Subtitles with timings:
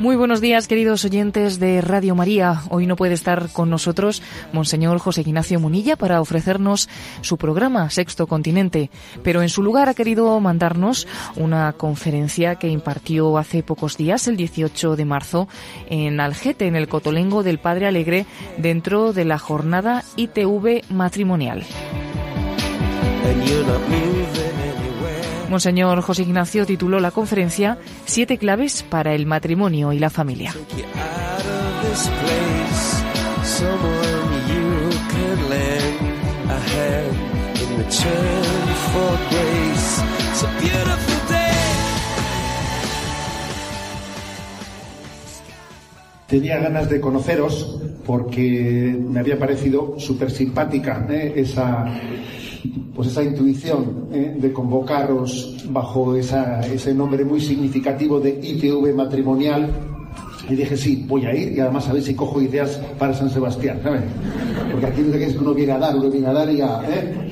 [0.00, 2.62] Muy buenos días, queridos oyentes de Radio María.
[2.70, 4.20] Hoy no puede estar con nosotros
[4.52, 6.88] Monseñor José Ignacio Munilla para ofrecernos
[7.20, 8.90] su programa Sexto Continente,
[9.22, 11.06] pero en su lugar ha querido mandarnos
[11.36, 15.48] una conferencia que impartió hace pocos días, el 18 de marzo,
[15.88, 18.26] en Algete, en el Cotolengo del Padre Alegre,
[18.58, 21.64] dentro de la jornada ITV matrimonial.
[25.54, 30.52] Monseñor José Ignacio tituló la conferencia Siete claves para el matrimonio y la familia.
[41.28, 41.54] Day.
[46.26, 51.34] Tenía ganas de conoceros porque me había parecido súper simpática ¿eh?
[51.36, 51.86] esa,
[52.94, 54.36] pues esa intuición ¿eh?
[54.38, 59.68] de convocaros bajo ese nombre muy significativo de ITV matrimonial.
[60.48, 63.30] Y dije, sí, voy a ir y además a ver si cojo ideas para San
[63.30, 64.02] Sebastián, ¿sabes?
[64.70, 66.82] Porque aquí no es que uno viene a dar, uno viene a dar y a,
[66.86, 67.30] ¿eh?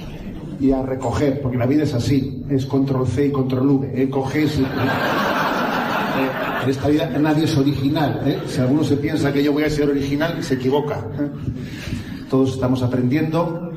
[0.58, 4.08] y a recoger, porque la vida es así, es control C y control V, ¿eh?
[4.08, 4.64] coges y...
[6.62, 8.22] En esta vida nadie es original.
[8.24, 8.38] ¿eh?
[8.46, 11.04] Si alguno se piensa que yo voy a ser original, se equivoca.
[12.30, 13.71] Todos estamos aprendiendo.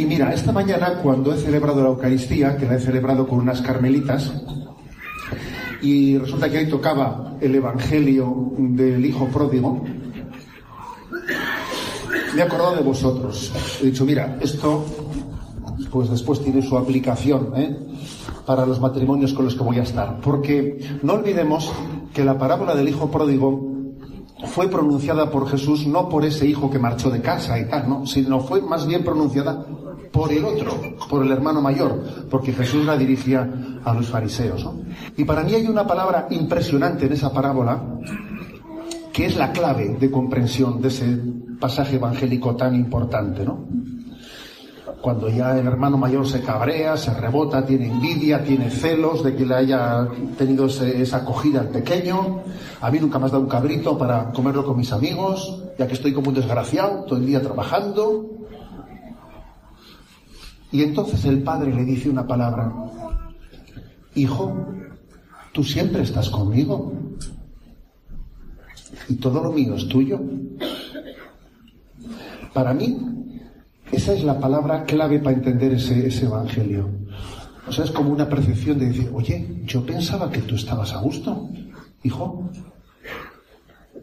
[0.00, 3.60] Y mira, esta mañana cuando he celebrado la Eucaristía, que la he celebrado con unas
[3.60, 4.32] carmelitas,
[5.82, 9.84] y resulta que ahí tocaba el Evangelio del Hijo Pródigo,
[12.34, 13.52] me he acordado de vosotros.
[13.82, 14.86] He dicho, mira, esto
[15.90, 17.76] pues después tiene su aplicación ¿eh?
[18.46, 20.18] para los matrimonios con los que voy a estar.
[20.22, 21.70] Porque no olvidemos
[22.14, 23.69] que la parábola del hijo pródigo
[24.46, 28.06] fue pronunciada por Jesús no por ese hijo que marchó de casa y tal, ¿no?
[28.06, 29.64] sino fue más bien pronunciada
[30.12, 30.72] por el otro,
[31.08, 33.48] por el hermano mayor, porque Jesús la dirigía
[33.84, 34.64] a los fariseos.
[34.64, 34.80] ¿no?
[35.16, 37.82] Y para mí hay una palabra impresionante en esa parábola
[39.12, 41.18] que es la clave de comprensión de ese
[41.60, 43.66] pasaje evangélico tan importante, ¿no?
[45.00, 49.46] Cuando ya el hermano mayor se cabrea, se rebota, tiene envidia, tiene celos de que
[49.46, 50.06] le haya
[50.36, 52.42] tenido esa acogida al pequeño.
[52.80, 55.94] A mí nunca me has dado un cabrito para comerlo con mis amigos, ya que
[55.94, 58.26] estoy como un desgraciado, todo el día trabajando.
[60.72, 62.72] Y entonces el padre le dice una palabra,
[64.14, 64.66] hijo,
[65.52, 66.92] tú siempre estás conmigo
[69.08, 70.20] y todo lo mío es tuyo.
[72.52, 73.19] Para mí,
[73.92, 76.88] esa es la palabra clave para entender ese, ese evangelio.
[77.66, 80.98] O sea, es como una percepción de decir, oye, yo pensaba que tú estabas a
[80.98, 81.48] gusto,
[82.02, 82.50] hijo.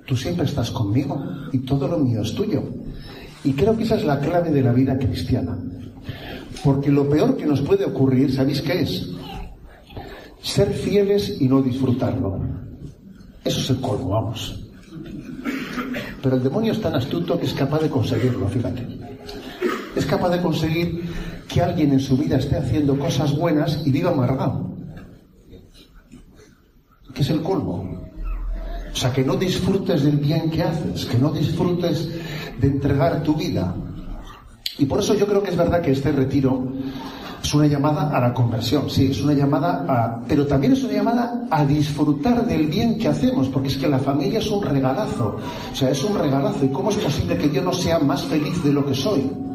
[0.05, 1.21] Tú siempre estás conmigo
[1.51, 2.63] y todo lo mío es tuyo.
[3.43, 5.57] Y creo que esa es la clave de la vida cristiana.
[6.63, 9.09] Porque lo peor que nos puede ocurrir, ¿sabéis qué es?
[10.41, 12.39] Ser fieles y no disfrutarlo.
[13.43, 14.63] Eso es el colmo, vamos.
[16.21, 19.07] Pero el demonio es tan astuto que es capaz de conseguirlo, fíjate
[19.97, 21.03] es capaz de conseguir
[21.47, 24.75] que alguien en su vida esté haciendo cosas buenas y viva amargado.
[27.13, 27.97] Que es el colmo.
[28.91, 32.09] O sea, que no disfrutes del bien que haces, que no disfrutes
[32.59, 33.75] de entregar tu vida.
[34.79, 36.73] Y por eso yo creo que es verdad que este retiro
[37.43, 40.19] es una llamada a la conversión, sí, es una llamada a...
[40.27, 43.99] Pero también es una llamada a disfrutar del bien que hacemos, porque es que la
[43.99, 45.37] familia es un regalazo.
[45.71, 46.65] O sea, es un regalazo.
[46.65, 49.46] ¿Y cómo es posible que yo no sea más feliz de lo que soy?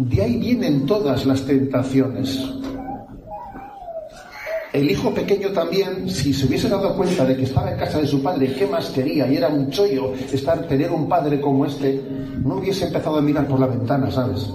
[0.00, 2.42] De ahí vienen todas las tentaciones.
[4.72, 8.06] El hijo pequeño también, si se hubiese dado cuenta de que estaba en casa de
[8.06, 9.30] su padre, ¿qué más quería?
[9.30, 12.02] Y era un chollo estar, tener un padre como este,
[12.42, 14.48] no hubiese empezado a mirar por la ventana, ¿sabes?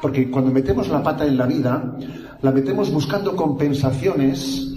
[0.00, 1.98] Porque cuando metemos la pata en la vida,
[2.40, 4.69] la metemos buscando compensaciones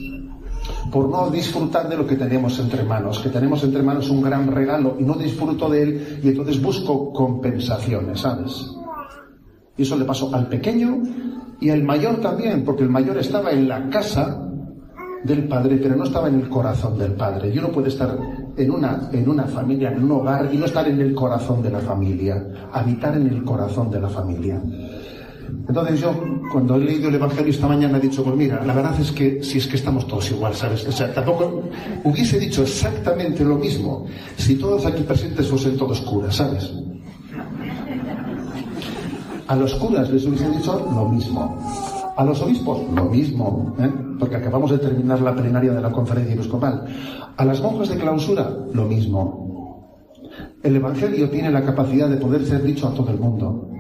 [0.94, 4.45] por no disfrutar de lo que tenemos entre manos, que tenemos entre manos un gran
[4.45, 8.72] regalo y no disfruto de él y entonces busco compensaciones, ¿sabes?
[9.75, 11.01] Y eso le pasó al pequeño
[11.60, 14.40] y al mayor también, porque el mayor estaba en la casa
[15.24, 17.50] del padre, pero no estaba en el corazón del padre.
[17.50, 18.16] Y uno puede estar
[18.56, 21.72] en una, en una familia, en un hogar, y no estar en el corazón de
[21.72, 24.62] la familia, habitar en el corazón de la familia.
[25.68, 26.14] Entonces yo,
[26.52, 29.44] cuando he leído el Evangelio esta mañana, he dicho, pues mira, la verdad es que
[29.44, 30.86] si es que estamos todos igual, ¿sabes?
[30.88, 31.64] O sea, tampoco
[32.04, 34.06] hubiese dicho exactamente lo mismo
[34.38, 36.74] si todos aquí presentes fuesen todos curas, ¿sabes?
[39.48, 41.58] A los curas les hubiesen dicho lo mismo.
[42.16, 43.90] A los obispos, lo mismo, ¿eh?
[44.20, 46.86] porque acabamos de terminar la plenaria de la conferencia episcopal.
[47.36, 49.44] A las monjas de clausura, lo mismo.
[50.62, 53.73] El Evangelio tiene la capacidad de poder ser dicho a todo el mundo.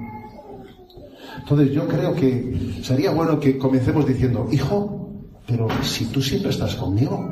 [1.43, 5.09] Entonces yo creo que sería bueno que comencemos diciendo, hijo,
[5.45, 7.29] pero si tú siempre estás conmigo,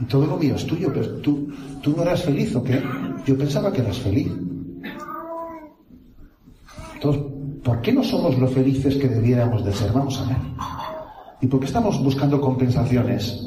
[0.00, 2.82] y todo lo mío es tuyo, pero tú, tú no eras feliz o qué?
[3.26, 4.32] Yo pensaba que eras feliz.
[6.94, 7.22] Entonces,
[7.62, 9.92] ¿por qué no somos lo felices que debiéramos de ser?
[9.92, 10.38] Vamos a ver.
[11.42, 13.46] ¿Y por qué estamos buscando compensaciones?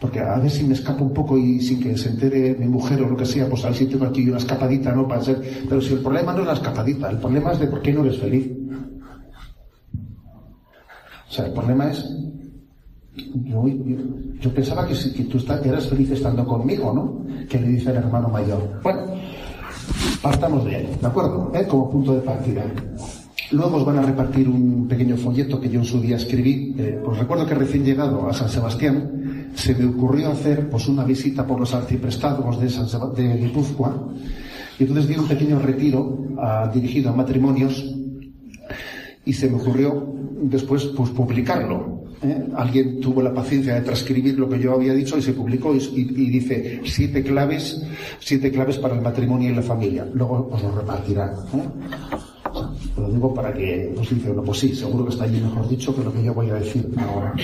[0.00, 3.02] Porque a ver si me escapo un poco y sin que se entere mi mujer
[3.02, 5.08] o lo que sea, pues a ver si tengo aquí una escapadita, ¿no?
[5.08, 5.40] Para ser...
[5.68, 8.04] Pero si el problema no es la escapadita, el problema es de por qué no
[8.04, 8.50] eres feliz.
[11.28, 12.04] O sea, el problema es
[14.40, 17.46] yo, pensaba que, que tú eras feliz estando conmigo, ¿no?
[17.48, 18.80] Que le dice el hermano mayor.
[18.82, 19.02] Bueno,
[20.20, 21.50] partamos de ahí, ¿de acuerdo?
[21.54, 21.66] ¿Eh?
[21.66, 22.64] Como punto de partida.
[23.52, 26.74] Luego os van a repartir un pequeño folleto que yo en su día escribí.
[26.78, 31.04] Eh, pues recuerdo que recién llegado a San Sebastián se me ocurrió hacer pues una
[31.04, 34.08] visita por los arciprestados de, San de Guipúzcoa
[34.78, 37.84] y entonces di un pequeño retiro ah, dirigido a matrimonios
[39.24, 42.46] y se me ocurrió después pues publicarlo ¿eh?
[42.56, 46.04] Alguien tuvo la paciencia de transcribir lo que yo había dicho y se publicó y,
[46.04, 47.82] dice siete claves,
[48.20, 50.06] siete claves para el matrimonio y la familia.
[50.12, 51.30] Luego os lo repartirán.
[51.54, 51.62] ¿eh?
[52.96, 55.94] Lo digo para que os dice uno, pues sí, seguro que está allí mejor dicho
[55.94, 57.34] que lo que yo voy a decir ahora.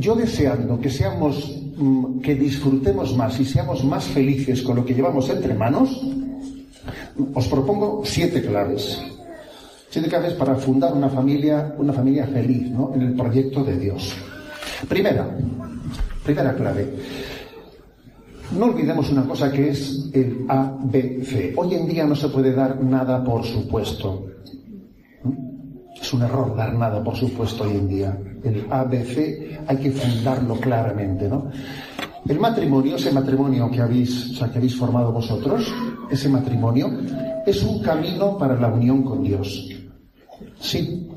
[0.00, 4.94] Yo deseando que seamos, mm, que disfrutemos más y seamos más felices con lo que
[4.94, 6.00] llevamos entre manos,
[7.34, 8.98] os propongo siete claves.
[9.90, 12.92] Siete claves para fundar una familia, una familia feliz, ¿no?
[12.94, 14.14] En el proyecto de Dios.
[14.88, 15.28] Primera,
[16.24, 16.88] primera clave.
[18.56, 21.52] No olvidemos una cosa que es el ABC.
[21.56, 24.29] Hoy en día no se puede dar nada por supuesto.
[26.00, 28.18] Es un error dar nada por supuesto hoy en día.
[28.42, 31.50] El ABC hay que fundarlo claramente, ¿no?
[32.26, 35.72] El matrimonio, ese matrimonio que habéis, o sea, que habéis formado vosotros,
[36.10, 36.90] ese matrimonio,
[37.46, 39.68] es un camino para la unión con Dios.
[40.58, 41.08] Sí,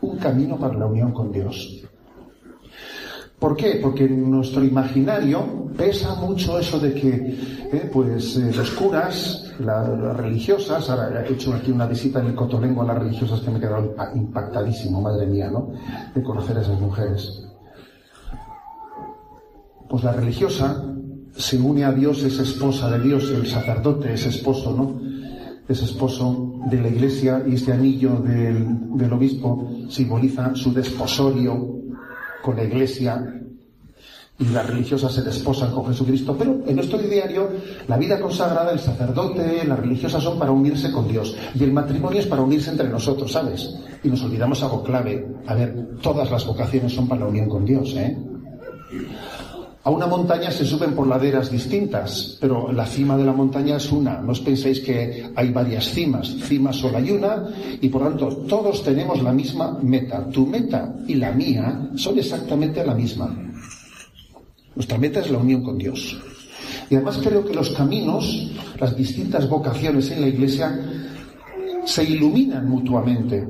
[0.00, 1.81] un camino para la unión con Dios.
[3.42, 3.80] ¿Por qué?
[3.82, 7.10] Porque en nuestro imaginario pesa mucho eso de que
[7.72, 12.34] eh, pues, eh, los curas, las religiosas, ahora he hecho aquí una visita en el
[12.36, 15.72] Cotolengo a las religiosas que me he quedado impactadísimo, madre mía, ¿no?
[16.14, 17.44] De conocer a esas mujeres.
[19.88, 20.80] Pues la religiosa
[21.36, 25.00] se une a Dios, es esposa de Dios, el sacerdote es esposo, ¿no?
[25.68, 31.81] es esposo de la iglesia y este anillo del, obispo simboliza su desposorio
[32.42, 33.40] con la iglesia
[34.38, 37.48] y las religiosas se desposan con Jesucristo, pero en nuestro diario
[37.86, 42.20] la vida consagrada, el sacerdote, las religiosas son para unirse con Dios y el matrimonio
[42.20, 43.76] es para unirse entre nosotros, ¿sabes?
[44.02, 45.26] Y nos olvidamos algo clave.
[45.46, 48.16] A ver, todas las vocaciones son para la unión con Dios, ¿eh?
[49.84, 53.90] A una montaña se suben por laderas distintas, pero la cima de la montaña es
[53.90, 54.20] una.
[54.20, 56.28] No os penséis que hay varias cimas.
[56.46, 57.50] Cima solo hay una
[57.80, 60.28] y por tanto todos tenemos la misma meta.
[60.30, 63.34] Tu meta y la mía son exactamente la misma.
[64.76, 66.16] Nuestra meta es la unión con Dios.
[66.88, 70.78] Y además creo que los caminos, las distintas vocaciones en la iglesia,
[71.84, 73.44] se iluminan mutuamente.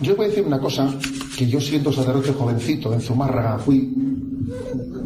[0.00, 0.86] Yo voy a decir una cosa
[1.36, 3.94] que yo siendo sacerdote jovencito en Zumárraga fui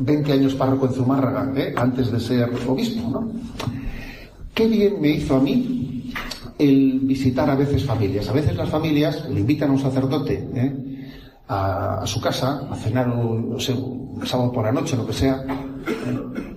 [0.04, 1.75] 20 años párroco en Zumárraga, ¿eh?
[1.76, 3.30] antes de ser obispo, ¿no?
[4.54, 6.12] Qué bien me hizo a mí
[6.59, 8.28] el visitar a veces familias.
[8.28, 11.09] A veces las familias le invitan a un sacerdote ¿eh?
[11.49, 13.59] a, su casa a cenar un,
[14.25, 15.42] sábado por la noche, lo que sea.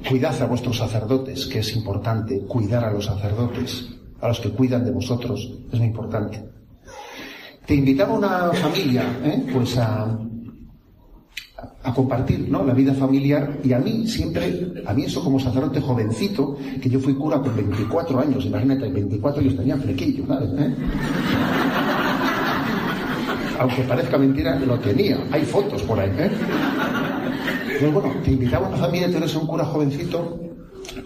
[0.08, 3.88] Cuidad a vuestros sacerdotes, que es importante, cuidar a los sacerdotes,
[4.22, 6.44] a los que cuidan de vosotros, es muy importante.
[7.66, 9.44] Te invitaba una familia, ¿eh?
[9.52, 10.16] pues a,
[11.84, 12.64] a compartir ¿no?
[12.64, 17.00] la vida familiar y a mí siempre, a mí eso como sacerdote jovencito, que yo
[17.00, 20.50] fui cura por 24 años, imagínate, 24 años tenía flequillo, ¿sabes?
[20.58, 20.76] ¿Eh?
[23.60, 26.32] Aunque parezca mentira, lo tenía, hay fotos por ahí, ¿eh?
[27.80, 30.45] Pero bueno, te invitaba a una familia, tú eres un cura jovencito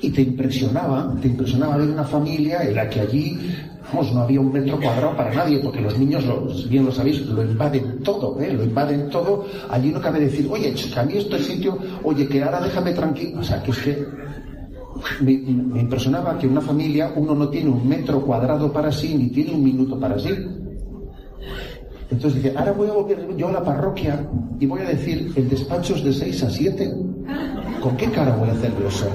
[0.02, 3.38] y te impresionaba, te impresionaba ver una familia en la que allí
[3.92, 6.24] Vamos, no había un metro cuadrado para nadie, porque los niños,
[6.70, 8.54] bien lo sabéis, lo invaden todo, ¿eh?
[8.54, 9.46] lo invaden todo.
[9.70, 13.40] Allí no cabe decir, oye, que a mí este sitio, oye, que ahora déjame tranquilo.
[13.40, 14.06] O sea, que es que
[15.22, 19.54] me, impresionaba que una familia, uno no tiene un metro cuadrado para sí, ni tiene
[19.54, 20.36] un minuto para sí.
[22.12, 24.24] Entonces dice, ahora voy a volver yo a la parroquia
[24.60, 26.94] y voy a decir, el despacho es de 6 a 7.
[27.82, 29.08] ¿Con qué cara voy a hacerlo eso?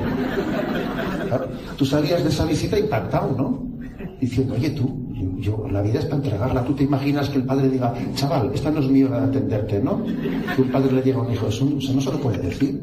[1.77, 3.75] Tú salías de esa visita impactado, ¿no?
[4.21, 5.05] diciendo, oye tú,
[5.39, 6.65] yo, la vida es para entregarla.
[6.65, 9.81] Tú te imaginas que el padre diga, chaval, esta no es mi hora de atenderte,
[9.81, 10.03] ¿no?
[10.55, 12.81] Que un padre le diga a un hijo, eso, no se lo puede decir.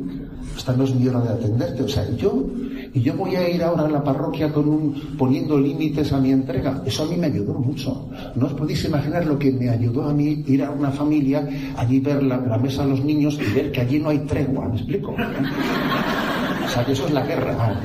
[0.56, 1.84] Esta no es mi hora de atenderte.
[1.84, 2.46] O sea, yo
[2.94, 6.32] Y yo voy a ir ahora a la parroquia con un, poniendo límites a mi
[6.32, 6.82] entrega.
[6.86, 8.10] Eso a mí me ayudó mucho.
[8.36, 12.02] No os podéis imaginar lo que me ayudó a mí ir a una familia, allí
[12.02, 15.12] ver la, mesa de los niños y ver que allí no hay tregua, ¿me explico?
[15.12, 17.80] O sea, que eso es la guerra.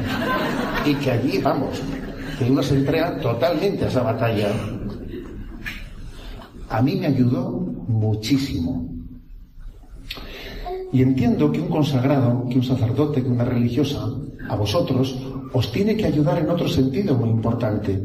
[0.85, 1.81] Y que allí, vamos,
[2.39, 4.49] que uno se entrega totalmente a esa batalla.
[6.69, 8.96] A mí me ayudó muchísimo.
[10.93, 14.09] Y entiendo que un consagrado, que un sacerdote, que una religiosa,
[14.49, 15.19] a vosotros,
[15.53, 18.01] os tiene que ayudar en otro sentido muy importante,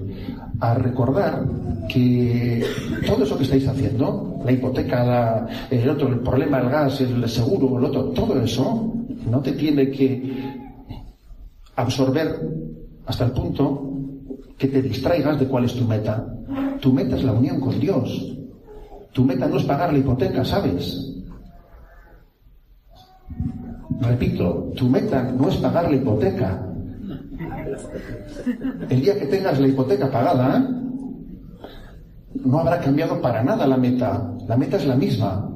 [0.59, 1.43] a recordar
[1.89, 2.63] que
[3.05, 7.77] todo eso que estáis haciendo, la hipoteca, el otro, el problema del gas, el seguro,
[7.77, 8.93] el otro, todo eso,
[9.29, 10.31] no te tiene que
[11.75, 12.39] absorber
[13.05, 13.91] hasta el punto
[14.57, 16.25] que te distraigas de cuál es tu meta.
[16.79, 18.37] Tu meta es la unión con Dios.
[19.11, 21.20] Tu meta no es pagar la hipoteca, ¿sabes?
[24.01, 26.67] Repito, tu meta no es pagar la hipoteca.
[28.89, 30.67] El día que tengas la hipoteca pagada,
[32.43, 34.33] no habrá cambiado para nada la meta.
[34.47, 35.47] La meta es la misma.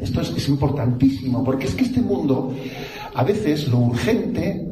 [0.00, 2.52] Esto es, importantísimo, porque es que este mundo,
[3.14, 4.66] a veces lo urgente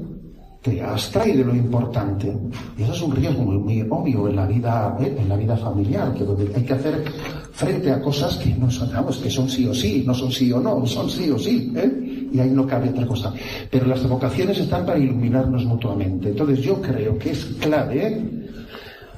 [0.61, 2.37] te abstrae de lo importante.
[2.77, 5.15] Y eso es un riesgo muy, obvio en la vida, ¿eh?
[5.19, 7.05] en la vida familiar, que donde hay que hacer
[7.53, 8.91] frente a cosas que no son,
[9.23, 12.14] que son sí o sí, no son sí o no, son sí o sí, ¿eh?
[12.35, 13.33] Y ahí no cabe otra cosa.
[13.71, 16.31] Pero las vocaciones están para iluminarnos mutuamente.
[16.31, 18.43] Entonces yo creo que es clave.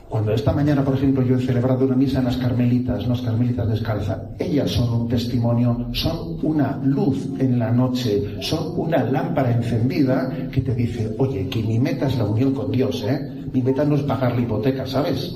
[0.06, 3.68] Cuando esta mañana, por ejemplo, yo he celebrado una misa en las Carmelitas, las Carmelitas
[3.68, 10.30] descalzas, ellas son un testimonio, son una luz en la noche, son una lámpara encendida
[10.52, 13.18] que te dice, oye, que mi meta es la unión con Dios, ¿eh?
[13.52, 15.35] Mi meta no es pagar la hipoteca, ¿sabes?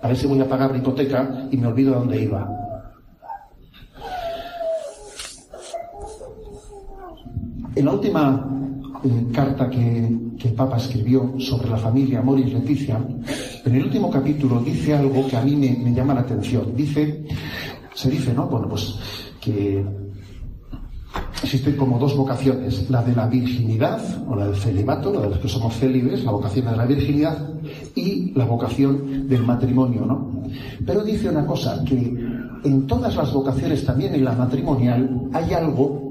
[0.00, 2.63] A ver si voy a pagar la hipoteca y me olvido de dónde iba.
[7.76, 8.48] En la última
[9.02, 10.06] eh, carta que,
[10.44, 13.02] el Papa escribió sobre la familia Moris Leticia,
[13.64, 16.76] en el último capítulo dice algo que a mí me, llama la atención.
[16.76, 17.24] Dice,
[17.94, 18.46] se dice, ¿no?
[18.46, 18.94] Bueno, pues
[19.40, 19.82] que
[21.42, 25.38] existen como dos vocaciones, la de la virginidad, o la del celibato, la de los
[25.38, 27.54] que somos célibes, la vocación de la virginidad,
[27.94, 30.42] y la vocación del matrimonio, ¿no?
[30.84, 31.96] Pero dice una cosa, que
[32.64, 36.03] en todas las vocaciones, también en la matrimonial, hay algo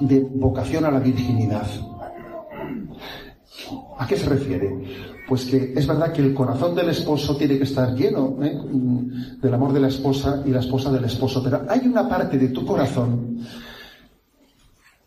[0.00, 1.66] de vocación a la virginidad.
[3.98, 4.70] ¿A qué se refiere?
[5.28, 8.58] Pues que es verdad que el corazón del esposo tiene que estar lleno ¿eh?
[9.40, 12.48] del amor de la esposa y la esposa del esposo, pero hay una parte de
[12.48, 13.38] tu corazón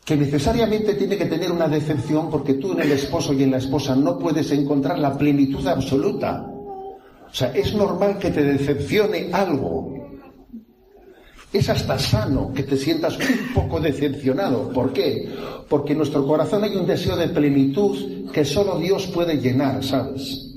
[0.05, 3.57] que necesariamente tiene que tener una decepción porque tú en el esposo y en la
[3.57, 6.45] esposa no puedes encontrar la plenitud absoluta.
[6.45, 10.04] O sea, es normal que te decepcione algo.
[11.55, 14.73] Es hasta sano que te sientas un poco decepcionado.
[14.73, 15.29] ¿Por qué?
[15.69, 20.53] Porque en nuestro corazón hay un deseo de plenitud que solo Dios puede llenar, ¿sabes?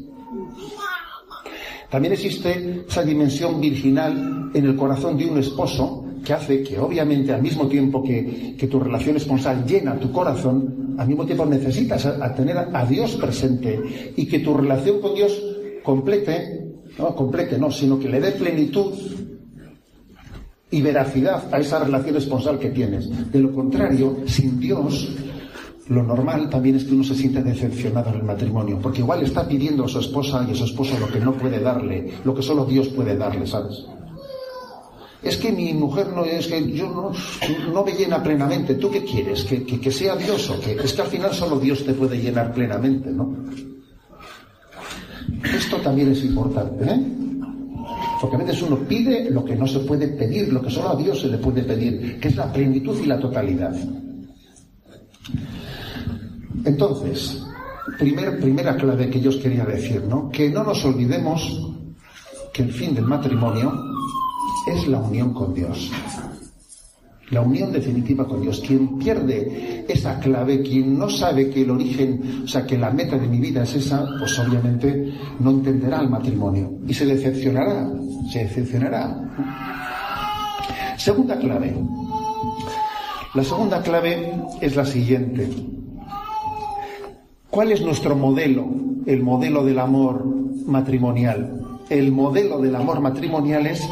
[1.89, 7.33] También existe esa dimensión virginal en el corazón de un esposo que hace que obviamente
[7.33, 12.35] al mismo tiempo que, tu relación esponsal llena tu corazón, al mismo tiempo necesitas a,
[12.35, 15.41] tener a Dios presente y que tu relación con Dios
[15.85, 18.93] complete, no complete, no, sino que le dé plenitud
[20.71, 23.09] y veracidad a esa relación esponsal que tienes.
[23.33, 25.09] De lo contrario, sin Dios,
[25.89, 29.49] lo normal también es que uno se siente decepcionado en el matrimonio, porque igual está
[29.49, 32.43] pidiendo a su esposa y a su esposo lo que no puede darle, lo que
[32.43, 33.87] solo Dios puede darle, ¿sabes?
[35.23, 37.13] Es que mi mujer no es que yo no,
[37.73, 38.77] no me llena plenamente.
[38.77, 39.43] ¿Tú qué quieres?
[39.45, 40.77] ¿Que, que, que sea Dios o qué?
[40.83, 43.35] Es que al final solo Dios te puede llenar plenamente, ¿no?
[45.43, 47.28] Esto también es importante, ¿eh?
[48.21, 50.97] Porque a veces uno pide lo que no se puede pedir, lo que solo a
[50.97, 53.75] Dios se le puede pedir, que es la plenitud y la totalidad.
[56.65, 57.43] Entonces,
[57.99, 60.29] primer, primera clave que yo os quería decir, ¿no?
[60.31, 61.73] Que no nos olvidemos
[62.53, 63.73] que el fin del matrimonio
[64.67, 65.91] es la unión con Dios.
[67.31, 68.63] La unión definitiva con Dios.
[68.67, 73.19] Quien pierde esa clave, quien no sabe que el origen, o sea, que la meta
[73.19, 77.91] de mi vida es esa, pues obviamente no entenderá el matrimonio y se decepcionará,
[78.33, 79.15] se decepcionará.
[80.97, 81.77] Segunda clave.
[83.35, 85.49] La segunda clave es la siguiente.
[87.51, 88.69] ¿Cuál es nuestro modelo,
[89.07, 90.25] el modelo del amor
[90.67, 91.61] matrimonial?
[91.91, 93.83] El modelo del amor matrimonial es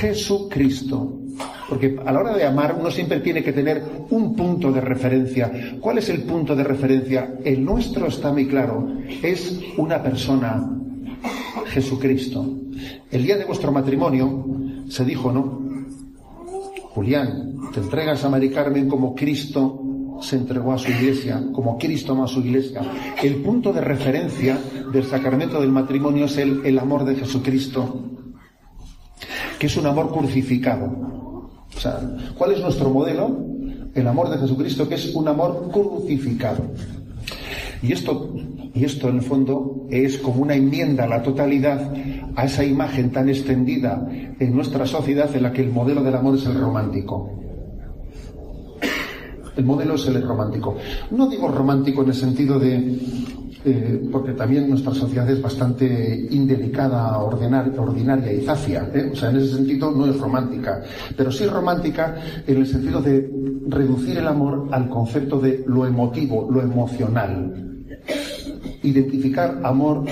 [0.00, 1.18] Jesucristo.
[1.68, 5.50] Porque a la hora de amar uno siempre tiene que tener un punto de referencia.
[5.80, 7.34] ¿Cuál es el punto de referencia?
[7.44, 8.88] El nuestro está muy claro.
[9.22, 10.70] Es una persona,
[11.66, 12.46] Jesucristo.
[13.10, 14.46] El día de vuestro matrimonio
[14.88, 15.66] se dijo, ¿no?
[16.90, 19.82] Julián, te entregas a Mari Carmen como Cristo
[20.20, 22.80] se entregó a su iglesia, como Cristo amó a su iglesia.
[23.22, 24.58] El punto de referencia
[24.92, 28.02] del sacramento del matrimonio es el, el amor de Jesucristo,
[29.58, 31.15] que es un amor crucificado.
[31.76, 32.00] O sea,
[32.36, 33.36] ¿cuál es nuestro modelo?
[33.94, 36.64] El amor de Jesucristo, que es un amor crucificado.
[37.82, 38.34] Y esto,
[38.74, 41.92] y esto en el fondo es como una enmienda a la totalidad
[42.34, 44.06] a esa imagen tan extendida
[44.38, 47.32] en nuestra sociedad en la que el modelo del amor es el romántico.
[49.56, 50.76] El modelo es el romántico.
[51.10, 52.98] No digo romántico en el sentido de,
[53.66, 58.88] eh, porque también nuestra sociedad es bastante indelicada, ordinaria y zafia.
[58.94, 59.10] ¿eh?
[59.12, 60.82] O sea, en ese sentido no es romántica.
[61.16, 62.14] Pero sí romántica
[62.46, 63.30] en el sentido de
[63.68, 67.66] reducir el amor al concepto de lo emotivo, lo emocional
[68.82, 70.04] identificar amor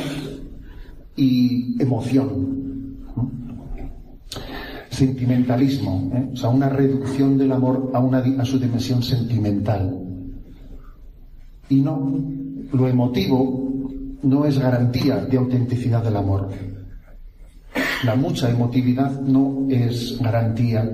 [1.17, 2.65] y emoción.
[4.91, 6.31] Sentimentalismo, ¿eh?
[6.33, 10.01] o sea, una reducción del amor a, una, a su dimensión sentimental.
[11.69, 12.23] Y no,
[12.73, 13.89] lo emotivo
[14.23, 16.51] no es garantía de autenticidad del amor.
[18.05, 20.89] La mucha emotividad no es garantía.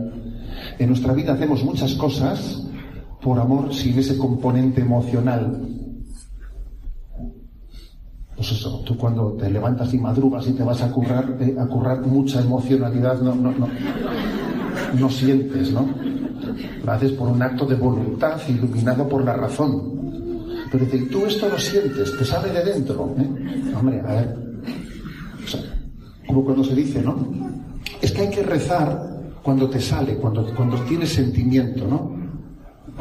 [0.79, 2.67] En nuestra vida hacemos muchas cosas
[3.23, 5.71] por amor sin ese componente emocional
[8.41, 11.67] pues eso, tú cuando te levantas y madrugas y te vas a currar, eh, a
[11.67, 13.69] currar mucha emocionalidad, no, no, no,
[14.99, 15.87] no sientes, ¿no?
[16.83, 20.00] Lo haces por un acto de voluntad iluminado por la razón.
[20.71, 23.15] Pero dice, tú esto lo sientes, te sale de dentro.
[23.19, 23.75] ¿eh?
[23.77, 24.37] Hombre, a ver.
[26.27, 27.17] Como cuando se dice, ¿no?
[28.01, 29.11] Es que hay que rezar
[29.43, 32.21] cuando te sale, cuando, cuando tienes sentimiento, ¿no?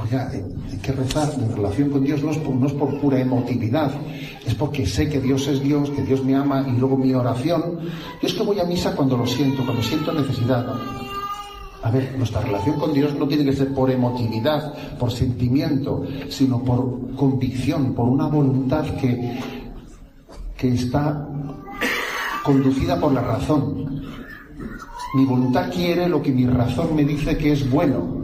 [0.01, 3.91] Oiga, hay que rezar en relación con Dios no es por pura emotividad,
[4.45, 7.79] es porque sé que Dios es Dios, que Dios me ama y luego mi oración.
[8.21, 10.65] Yo es que voy a misa cuando lo siento, cuando siento necesidad.
[11.81, 16.61] A ver, nuestra relación con Dios no tiene que ser por emotividad, por sentimiento, sino
[16.61, 19.39] por convicción, por una voluntad que,
[20.57, 21.25] que está
[22.43, 24.03] conducida por la razón.
[25.15, 28.19] Mi voluntad quiere lo que mi razón me dice que es bueno.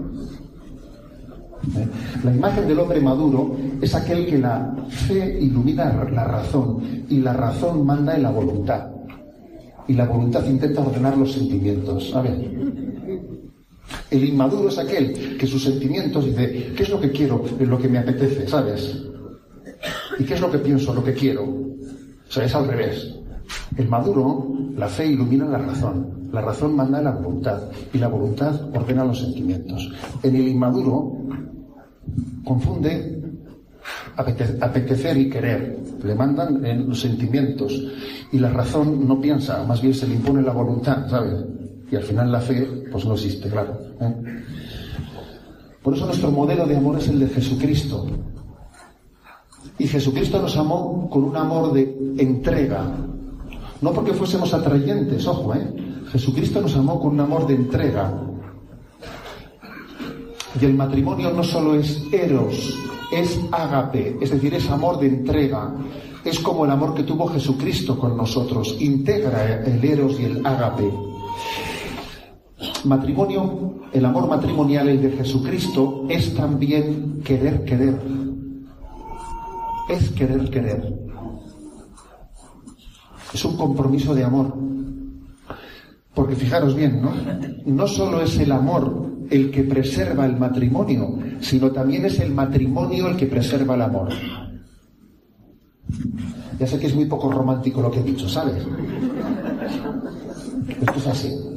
[2.24, 7.34] La imagen del hombre maduro es aquel que la fe ilumina la razón y la
[7.34, 8.92] razón manda en la voluntad.
[9.88, 12.14] Y la voluntad intenta ordenar los sentimientos.
[12.14, 12.85] A ver.
[14.10, 17.44] El inmaduro es aquel que sus sentimientos dice, ¿qué es lo que quiero?
[17.60, 19.04] Lo que me apetece, ¿sabes?
[20.20, 20.94] ¿Y qué es lo que pienso?
[20.94, 21.44] Lo que quiero.
[21.44, 23.16] O sea, es al revés.
[23.78, 27.62] El maduro, la fe ilumina la razón, la razón manda la voluntad
[27.94, 29.92] y la voluntad ordena los sentimientos.
[30.24, 31.18] En el inmaduro,
[32.44, 33.22] confunde
[34.18, 35.78] apetecer y querer.
[36.04, 37.82] Le mandan en los sentimientos
[38.32, 41.44] y la razón no piensa, más bien se le impone la voluntad, ¿sabes?
[41.92, 43.78] Y al final la fe, pues no existe, claro.
[44.00, 44.16] ¿eh?
[45.84, 48.08] Por eso nuestro modelo de amor es el de Jesucristo.
[49.78, 52.90] Y Jesucristo nos amó con un amor de entrega.
[53.82, 55.68] No porque fuésemos atrayentes, ojo, ¿eh?
[56.10, 58.14] Jesucristo nos amó con un amor de entrega.
[60.62, 62.80] Y el matrimonio no solo es eros,
[63.12, 65.70] es ágape, es decir, es amor de entrega.
[66.24, 68.78] Es como el amor que tuvo Jesucristo con nosotros.
[68.80, 71.15] Integra el eros y el ágape.
[72.86, 78.00] Matrimonio, el amor matrimonial, el de Jesucristo, es también querer querer.
[79.90, 80.94] Es querer querer.
[83.34, 84.54] Es un compromiso de amor.
[86.14, 87.12] Porque fijaros bien, ¿no?
[87.66, 93.08] No solo es el amor el que preserva el matrimonio, sino también es el matrimonio
[93.08, 94.10] el que preserva el amor.
[96.60, 98.66] Ya sé que es muy poco romántico lo que he dicho, ¿sabes?
[100.70, 101.55] Esto es así.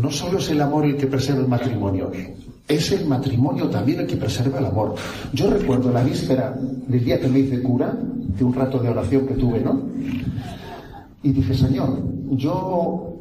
[0.00, 2.10] No solo es el amor el que preserva el matrimonio,
[2.66, 4.94] es el matrimonio también el que preserva el amor.
[5.32, 9.26] Yo recuerdo la víspera del día que me hice cura, de un rato de oración
[9.26, 9.82] que tuve, ¿no?
[11.22, 11.98] Y dije, Señor,
[12.30, 13.18] yo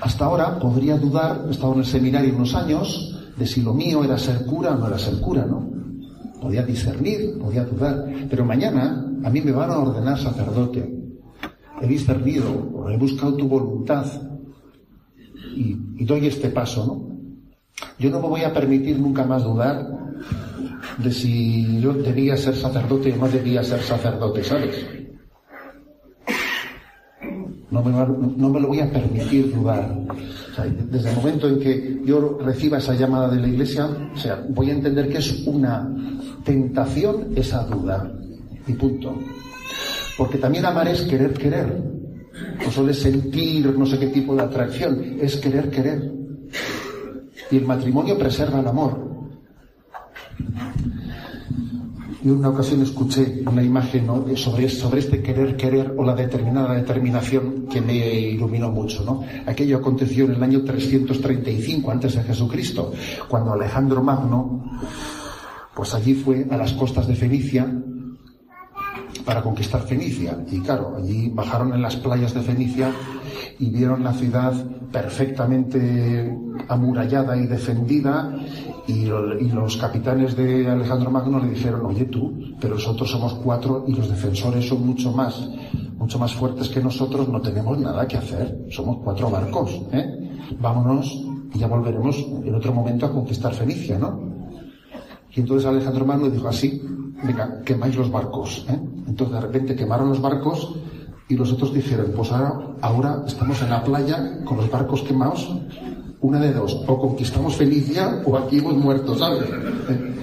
[0.00, 4.04] hasta ahora podría dudar, he estado en el seminario unos años, de si lo mío
[4.04, 5.68] era ser cura o no era ser cura, ¿no?
[6.40, 11.02] Podía discernir, podía dudar, pero mañana a mí me van a ordenar sacerdote.
[11.80, 14.06] He discernido, he buscado tu voluntad
[15.54, 17.12] y, doy este paso, ¿no?
[17.98, 19.88] Yo no me voy a permitir nunca más dudar
[20.98, 24.86] de si yo debía ser sacerdote o no debía ser sacerdote, ¿sabes?
[27.70, 27.82] No
[28.50, 29.96] me, lo voy a permitir dudar.
[30.90, 33.88] desde el momento en que yo reciba esa llamada de la iglesia,
[34.50, 35.90] voy a entender que es una
[36.44, 38.12] tentación esa duda.
[38.66, 39.14] Y punto.
[40.18, 42.01] Porque también amar es querer querer.
[42.64, 46.12] No solo es sentir no sé qué tipo de atracción, es querer querer.
[47.50, 49.12] Y el matrimonio preserva el amor.
[52.22, 56.74] Yo en una ocasión escuché una imagen sobre, sobre este querer, querer o la determinada
[56.74, 59.04] determinación que me iluminó mucho.
[59.04, 59.24] ¿no?
[59.44, 62.92] Aquello aconteció en el año 335 antes de Jesucristo,
[63.28, 64.80] cuando Alejandro Magno,
[65.74, 67.66] pues allí fue a las costas de Fenicia
[69.24, 70.38] para conquistar Fenicia.
[70.50, 72.92] Y claro, allí bajaron en las playas de Fenicia
[73.58, 74.52] y vieron la ciudad
[74.90, 76.36] perfectamente
[76.68, 78.34] amurallada y defendida
[78.86, 83.94] y, los capitanes de Alejandro Magno le dijeron, oye tú, pero nosotros somos cuatro y
[83.94, 85.48] los defensores son mucho más,
[85.96, 90.30] mucho más fuertes que nosotros, no tenemos nada que hacer, somos cuatro barcos, ¿eh?
[90.58, 94.31] Vámonos y ya volveremos en otro momento a conquistar Fenicia, ¿no?
[95.34, 96.82] Y entonces Alejandro Magno dijo así,
[97.22, 98.78] venga, quemáis los barcos, ¿eh?
[99.06, 100.74] Entonces de repente quemaron los barcos
[101.28, 105.50] y los otros dijeron, pues ahora, estamos en la playa con los barcos quemados,
[106.20, 109.44] una de dos, o conquistamos Felicia o aquí hemos muerto, ¿sabes?
[109.88, 110.14] Eh,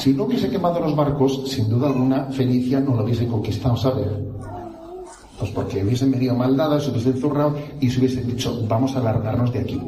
[0.00, 4.08] si no hubiese quemado los barcos, sin duda alguna, Fenicia no lo hubiese conquistado, ¿sabes?
[5.38, 9.52] Pues porque hubiesen venido maldadas, se hubiesen zurrado y se hubiesen dicho, vamos a largarnos
[9.52, 9.80] de aquí.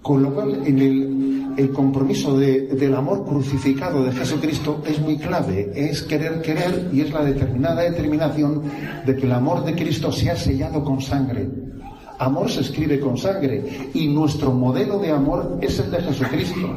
[0.00, 1.21] Con lo cual, en el
[1.56, 7.12] el compromiso del amor crucificado de Jesucristo es muy clave, es querer querer y es
[7.12, 8.62] la determinada determinación
[9.04, 11.48] de que el amor de Cristo sea sellado con sangre.
[12.18, 16.68] Amor se escribe con sangre y nuestro modelo de amor es el de Jesucristo.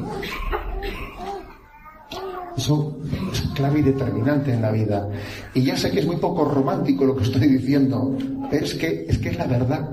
[2.57, 2.97] Eso
[3.31, 5.09] es clave y determinante en la vida.
[5.53, 8.15] Y ya sé que es muy poco romántico lo que estoy diciendo,
[8.49, 9.89] pero es que es, que es la verdad.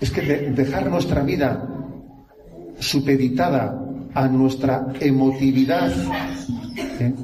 [0.00, 1.68] Es que dejar nuestra vida
[2.78, 5.92] supeditada a nuestra emotividad
[7.00, 7.14] ¿eh?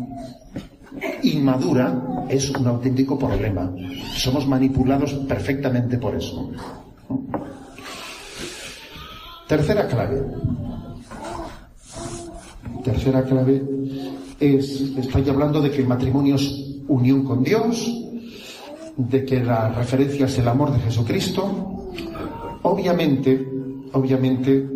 [1.23, 3.73] inmadura es un auténtico problema.
[4.15, 6.51] Somos manipulados perfectamente por eso.
[9.47, 10.23] Tercera clave.
[12.83, 13.63] Tercera clave
[14.41, 17.93] es, estoy hablando de que el matrimonio es unión con Dios,
[18.97, 21.93] de que la referencia es el amor de Jesucristo.
[22.63, 23.47] Obviamente,
[23.93, 24.76] obviamente,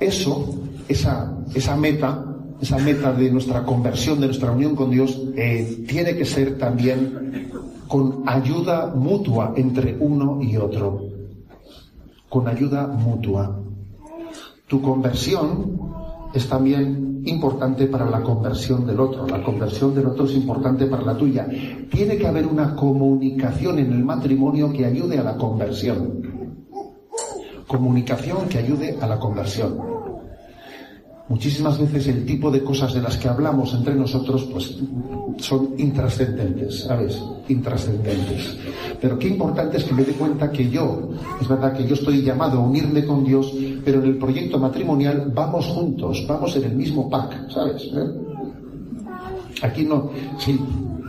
[0.00, 0.58] eso,
[0.88, 2.24] esa, esa meta,
[2.60, 7.50] esa meta de nuestra conversión, de nuestra unión con Dios, eh, tiene que ser también
[7.86, 11.02] con ayuda mutua entre uno y otro.
[12.28, 13.60] Con ayuda mutua.
[14.66, 15.78] Tu conversión
[16.32, 19.26] es también importante para la conversión del otro.
[19.26, 21.46] La conversión del otro es importante para la tuya.
[21.90, 26.29] Tiene que haber una comunicación en el matrimonio que ayude a la conversión.
[27.70, 29.78] Comunicación que ayude a la conversión.
[31.28, 34.76] Muchísimas veces el tipo de cosas de las que hablamos entre nosotros pues
[35.38, 37.22] son intrascendentes, ¿sabes?
[37.46, 38.56] Intrascendentes.
[39.00, 42.22] Pero qué importante es que me dé cuenta que yo, es verdad que yo estoy
[42.22, 43.54] llamado a unirme con Dios,
[43.84, 47.84] pero en el proyecto matrimonial vamos juntos, vamos en el mismo pack, ¿sabes?
[47.84, 48.29] ¿Eh?
[49.62, 50.58] Aquí no, sí,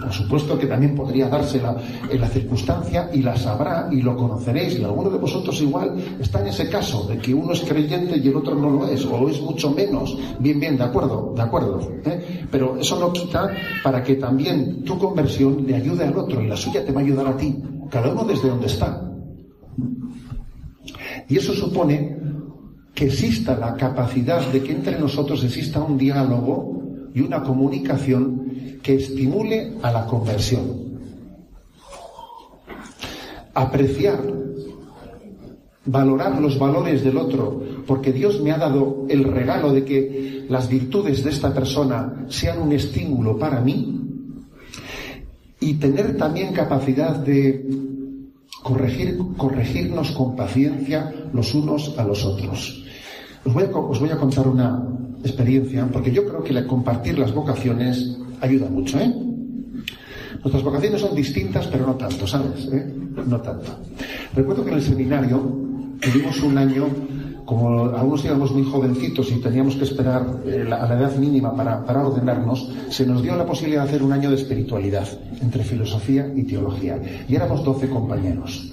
[0.02, 1.78] por supuesto que también podría dársela
[2.10, 4.80] en la circunstancia y la sabrá y lo conoceréis.
[4.80, 8.28] Y alguno de vosotros igual está en ese caso de que uno es creyente y
[8.28, 10.18] el otro no lo es, o es mucho menos.
[10.40, 11.80] Bien, bien, de acuerdo, de acuerdo.
[12.06, 12.46] ¿eh?
[12.50, 13.52] Pero eso no quita
[13.84, 17.04] para que también tu conversión le ayude al otro y la suya te va a
[17.04, 17.56] ayudar a ti,
[17.90, 19.08] cada uno desde donde está.
[21.30, 22.18] Y eso supone
[22.94, 26.82] que exista la capacidad de que entre nosotros exista un diálogo
[27.14, 30.92] y una comunicación que estimule a la conversión.
[33.54, 34.22] Apreciar,
[35.86, 40.70] valorar los valores del otro, porque Dios me ha dado el regalo de que las
[40.70, 43.98] virtudes de esta persona sean un estímulo para mí
[45.60, 47.66] y tener también capacidad de
[48.64, 52.84] corregir, corregirnos con paciencia los unos a los otros.
[53.46, 54.88] Os voy a, os voy a contar una
[55.24, 59.14] experiencia, porque yo creo que compartir las vocaciones ayuda mucho, ¿eh?
[60.44, 62.68] Nuestras vocaciones son distintas, pero no tanto, ¿sabes?
[62.72, 62.94] ¿Eh?
[63.28, 63.78] No tanto.
[64.34, 65.40] Recuerdo que en el seminario
[66.02, 66.88] tuvimos un año,
[67.46, 72.08] como algunos íbamos muy jovencitos y teníamos que esperar eh, a la edad mínima para,
[72.08, 75.08] ordenarnos, se nos dio la posibilidad de hacer un año de espiritualidad
[75.42, 77.00] entre filosofía y teología.
[77.28, 78.72] Y éramos doce compañeros.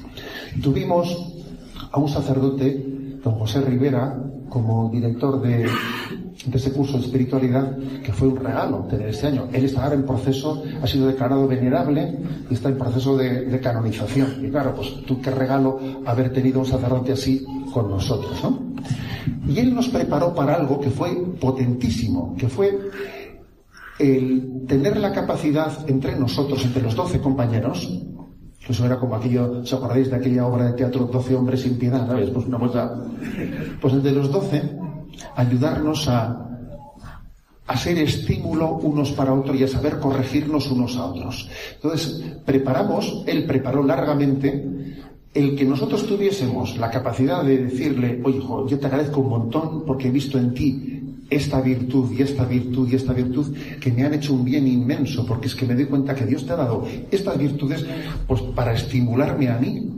[0.63, 1.35] Tuvimos
[1.93, 4.17] a un sacerdote, don José Rivera,
[4.49, 5.67] como director de,
[6.47, 9.49] de ese curso de espiritualidad que fue un regalo tener este año.
[9.53, 12.17] Él está ahora en proceso, ha sido declarado venerable
[12.49, 14.45] y está en proceso de, canonización.
[14.45, 18.69] Y claro, pues tú qué regalo haber tenido un sacerdote así con nosotros, ¿no?
[19.49, 22.79] Y él nos preparó para algo que fue potentísimo, que fue
[23.99, 27.89] el tener la capacidad entre nosotros, entre los doce compañeros,
[28.69, 32.07] eso era como aquello, ¿os acordáis de aquella obra de teatro Doce hombres sin piedad?
[32.07, 32.29] ¿Sabes?
[32.29, 33.03] Pues una cosa.
[33.81, 34.63] Pues entre los doce,
[35.37, 36.49] ayudarnos a,
[37.67, 41.49] a ser estímulo unos para otros y a saber corregirnos unos a otros.
[41.75, 44.65] Entonces, preparamos, él preparó largamente
[45.35, 49.85] el que nosotros tuviésemos la capacidad de decirle, oye, hijo, yo te agradezco un montón
[49.85, 50.95] porque he visto en ti
[51.31, 55.27] esta virtud y esta virtud y esta virtud que me han hecho un bien inmenso,
[55.27, 57.85] porque es que me doy cuenta que Dios te ha dado estas virtudes
[58.27, 59.93] pues para estimularme a mí.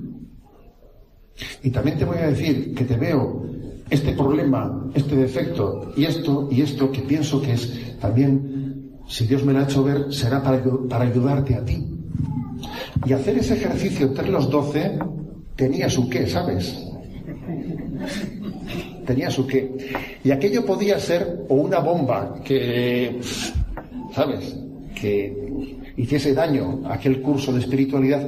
[1.62, 3.46] Y también te voy a decir que te veo
[3.90, 9.44] este problema, este defecto y esto y esto que pienso que es también, si Dios
[9.44, 11.84] me lo ha hecho ver, será para, para ayudarte a ti.
[13.04, 14.98] Y hacer ese ejercicio entre los doce
[15.56, 16.86] tenía su qué, ¿sabes?
[19.06, 19.70] Tenía su qué.
[20.22, 23.18] Y aquello podía ser o una bomba que,
[24.14, 24.56] ¿sabes?
[24.94, 25.34] Que
[25.96, 28.26] hiciese daño a aquel curso de espiritualidad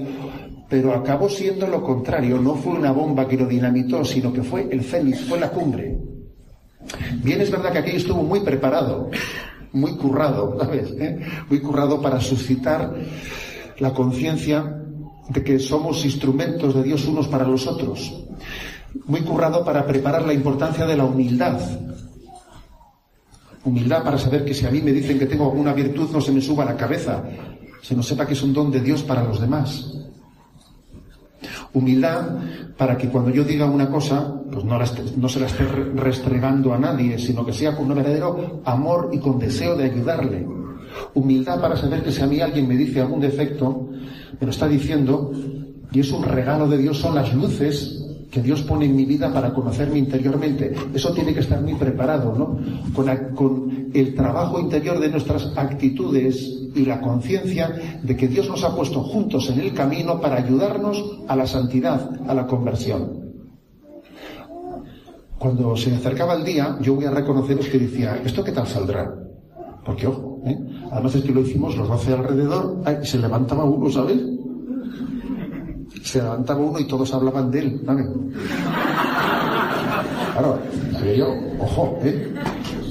[0.73, 4.69] pero acabó siendo lo contrario, no fue una bomba que lo dinamitó, sino que fue
[4.71, 5.99] el fénix, fue la cumbre.
[7.23, 9.11] Bien es verdad que aquello estuvo muy preparado,
[9.75, 10.93] muy currado, ¿sabes?
[10.93, 11.21] ¿Eh?
[11.51, 12.91] Muy currado para suscitar
[13.81, 14.83] la conciencia
[15.29, 18.25] de que somos instrumentos de Dios unos para los otros.
[19.05, 21.61] Muy currado para preparar la importancia de la humildad.
[23.63, 26.33] Humildad para saber que si a mí me dicen que tengo alguna virtud no se
[26.33, 27.23] me suba a la cabeza,
[27.83, 29.99] se no sepa que es un don de Dios para los demás.
[31.75, 32.39] Humildad
[32.77, 36.79] para que cuando yo diga una cosa, pues no, no, se la esté restregando a
[36.79, 40.47] nadie, sino que sea con un verdadero amor y con deseo de ayudarle.
[41.15, 43.89] Humildad para saber que si a mí alguien me dice algún defecto,
[44.39, 45.33] me lo está diciendo,
[45.91, 48.03] y es un regalo de Dios, son las luces
[48.33, 50.73] que Dios pone en mi vida para conocerme interiormente.
[50.95, 52.59] Eso tiene que estar muy preparado, ¿no?
[52.95, 58.75] Con, el trabajo interior de nuestras actitudes y la conciencia de que Dios nos ha
[58.75, 63.21] puesto juntos en el camino para ayudarnos a la santidad, a la conversión.
[65.39, 69.15] Cuando se acercaba el día, yo voy a reconoceros que decía, ¿esto qué tal saldrá?
[69.85, 70.59] Porque, ojo, ¿eh?
[70.91, 74.23] además es que lo hicimos los doce alrededor, se levantaba uno, ¿sabes?
[76.03, 78.07] Se levantaba uno y todos hablaban de él, ¿sabes?
[80.33, 80.59] Claro,
[81.17, 82.35] yo, ojo, ¿eh?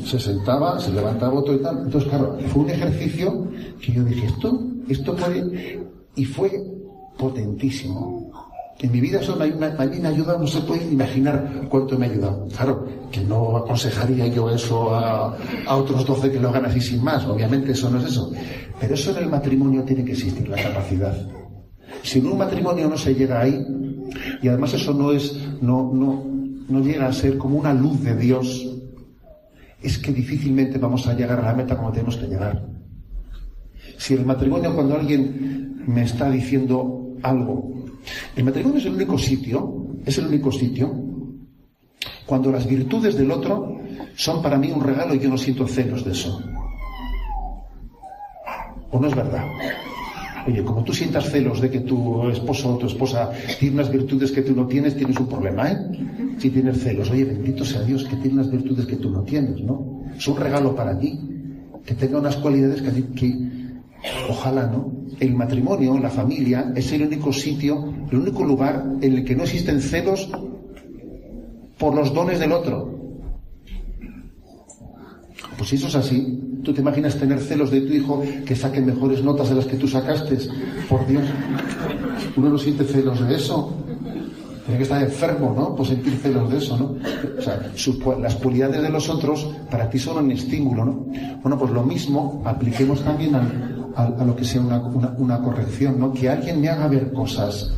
[0.06, 1.80] Se sentaba, se levantaba otro y tal.
[1.86, 3.48] Entonces, claro, fue un ejercicio
[3.80, 5.80] que yo dije, esto, esto puede,
[6.16, 6.52] y fue
[7.18, 8.32] potentísimo.
[8.80, 11.98] En mi vida eso me, a mí me ha ayudado, no se puede imaginar cuánto
[11.98, 12.48] me ha ayudado.
[12.56, 17.04] Claro, que no aconsejaría yo eso a, a otros doce que lo hagan así sin
[17.04, 18.32] más, obviamente eso no es eso.
[18.80, 21.16] Pero eso en el matrimonio tiene que existir, la capacidad.
[22.04, 23.64] Si en un matrimonio no se llega ahí,
[24.42, 26.24] y además eso no es, no, no,
[26.68, 28.68] no llega a ser como una luz de Dios,
[29.82, 32.64] es que difícilmente vamos a llegar a la meta como tenemos que llegar.
[33.98, 37.72] Si el matrimonio, cuando alguien me está diciendo algo,
[38.36, 40.92] el matrimonio es el único sitio, es el único sitio,
[42.26, 43.78] cuando las virtudes del otro
[44.16, 46.42] son para mí un regalo y yo no siento celos de eso.
[48.92, 49.46] ¿O no es verdad?
[50.48, 54.32] Oye, como tú sientas celos de que tu esposo o tu esposa tiene unas virtudes
[54.32, 55.78] que tú no tienes, tienes un problema, ¿eh?
[56.40, 59.62] Si tienes celos, oye, bendito sea Dios que tiene unas virtudes que tú no tienes,
[59.62, 60.04] ¿no?
[60.18, 61.20] Es un regalo para ti,
[61.86, 63.52] que tenga unas cualidades que, que
[64.30, 64.92] ojalá, ¿no?
[65.20, 69.44] El matrimonio, la familia, es el único sitio, el único lugar en el que no
[69.44, 70.28] existen celos
[71.78, 73.00] por los dones del otro.
[75.58, 78.82] Pues si eso es así, ¿Tú te imaginas tener celos de tu hijo que saque
[78.82, 80.38] mejores notas de las que tú sacaste?
[80.88, 81.24] Por Dios,
[82.36, 83.74] uno no siente celos de eso.
[84.66, 85.76] Tiene que estar enfermo, ¿no?
[85.76, 86.96] Por sentir celos de eso, ¿no?
[87.38, 87.60] O sea,
[88.20, 91.06] las cualidades de los otros para ti son un estímulo, ¿no?
[91.42, 94.80] Bueno, pues lo mismo apliquemos también a, lo que sea una,
[95.18, 96.14] una, corrección, ¿no?
[96.14, 97.74] Que alguien me haga ver cosas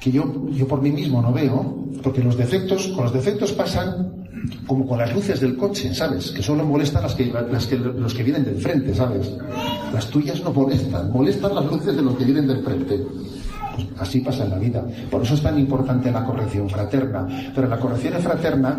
[0.00, 4.23] que yo, yo por mí mismo no veo, porque los defectos, con los defectos pasan
[4.66, 6.30] como con las luces del coche, ¿sabes?
[6.30, 9.32] Que solo molestan las que, las que, los que vienen de enfrente, ¿sabes?
[9.92, 12.98] Las tuyas no molestan, molestan las luces de los que vienen de enfrente.
[13.74, 14.84] Pues así pasa en la vida.
[15.10, 17.26] Por eso es tan importante la corrección fraterna.
[17.54, 18.78] Pero la corrección fraterna,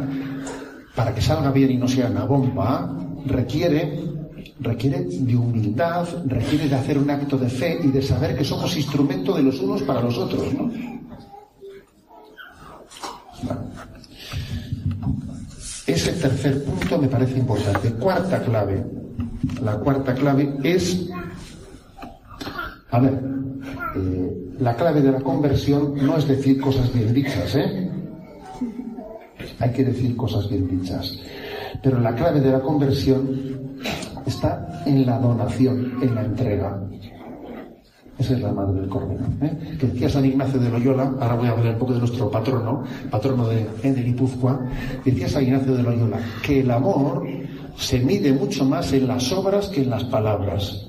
[0.95, 4.15] para que salga bien y no sea una bomba, requiere
[4.59, 8.75] requiere de humildad, requiere de hacer un acto de fe y de saber que somos
[8.77, 10.71] instrumento de los unos para los otros, ¿no?
[15.87, 17.91] Ese tercer punto me parece importante.
[17.93, 18.83] Cuarta clave.
[19.61, 21.07] La cuarta clave es,
[22.89, 23.13] a ver,
[23.95, 27.91] eh, la clave de la conversión no es decir cosas bien dichas, ¿eh?
[29.59, 31.19] Hay que decir cosas bien dichas.
[31.83, 33.79] Pero la clave de la conversión
[34.25, 36.81] está en la donación, en la entrega.
[38.17, 39.25] Esa es la madre del cordero.
[39.41, 39.77] ¿eh?
[39.79, 42.83] Que decía San Ignacio de Loyola, ahora voy a hablar un poco de nuestro patrono,
[43.11, 44.59] patrono de, de Guipúzcoa,
[45.03, 47.27] decía San Ignacio de Loyola que el amor
[47.77, 50.87] se mide mucho más en las obras que en las palabras.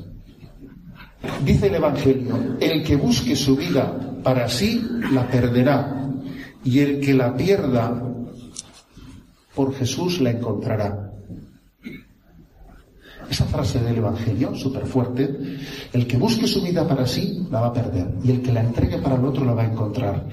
[1.44, 4.80] Dice el Evangelio, el que busque su vida para sí
[5.12, 6.10] la perderá
[6.64, 8.02] y el que la pierda
[9.54, 11.05] por Jesús la encontrará.
[13.30, 15.28] Esa frase del Evangelio, súper fuerte,
[15.92, 18.60] el que busque su vida para sí la va a perder y el que la
[18.60, 20.26] entregue para el otro la va a encontrar.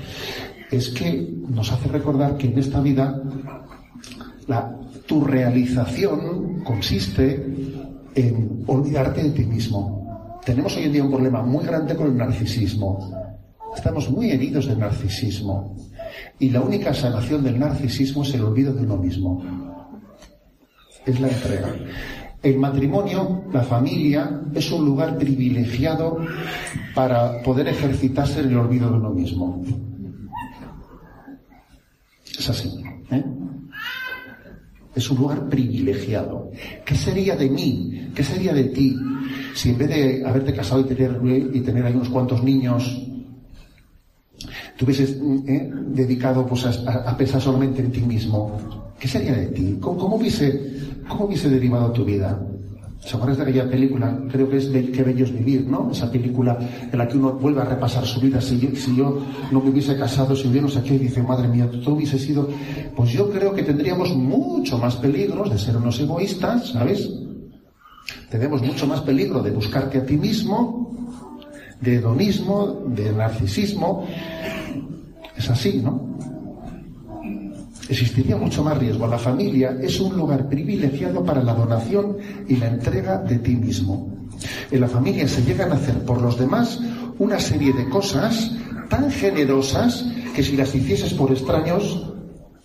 [0.70, 3.22] Es que nos hace recordar que en esta vida
[4.48, 7.46] la, tu realización consiste
[8.16, 10.40] en olvidarte de ti mismo.
[10.46, 13.12] Tenemos hoy en día un problema muy grande con el narcisismo.
[13.76, 15.76] Estamos muy heridos de narcisismo.
[16.40, 19.44] Y la única sanación del narcisismo es el olvido de uno mismo.
[21.06, 21.76] Es la entrega.
[22.44, 26.18] El matrimonio, la familia, es un lugar privilegiado
[26.94, 29.64] para poder ejercitarse en el olvido de uno mismo.
[32.38, 32.84] Es así.
[33.12, 33.24] ¿eh?
[34.94, 36.52] Es un lugar privilegiado.
[36.86, 38.10] ¿Qué sería de mí?
[38.14, 38.94] ¿Qué sería de ti
[39.56, 41.22] si en vez de haberte casado y tener,
[41.54, 43.08] y tener ahí unos cuantos niños,
[44.78, 45.12] te hubieses
[45.48, 45.72] ¿eh?
[45.88, 48.83] dedicado pues, a, pensar solamente en ti mismo?
[49.00, 49.78] ¿Qué sería de ti?
[49.80, 52.40] ¿Cómo, hubiese, cómo hubiese derivado tu vida?
[53.06, 54.18] ¿Se acuerdas de aquella película?
[54.32, 55.92] Creo que es Qué bello es vivir, ¿no?
[55.92, 56.58] Esa película
[56.90, 58.40] en la que uno vuelve a repasar su vida.
[58.40, 61.70] Si yo, si yo no me hubiese casado, si hubiéramos aquí y dice, madre mía,
[61.70, 62.48] todo hubiese sido...
[62.96, 67.10] Pues yo creo que tendríamos mucho más peligros de ser unos egoístas, ¿sabes?
[68.30, 70.90] Tenemos mucho más peligro de buscarte a ti mismo,
[71.82, 74.08] de hedonismo, de narcisismo.
[75.36, 76.14] Es así, ¿no?
[77.90, 79.08] Existiría mucho más riesgo.
[79.08, 82.18] La familia es un lugar privilegiado para la donación
[82.48, 84.14] y la entrega de ti mismo.
[84.72, 86.80] En la familia se llegan a hacer por los demás
[87.20, 88.52] una serie de cosas
[88.90, 92.10] tan generosas que si las hicieses por extraños,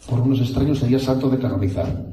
[0.08, 2.06] por unos extraños sería santo de canonizar.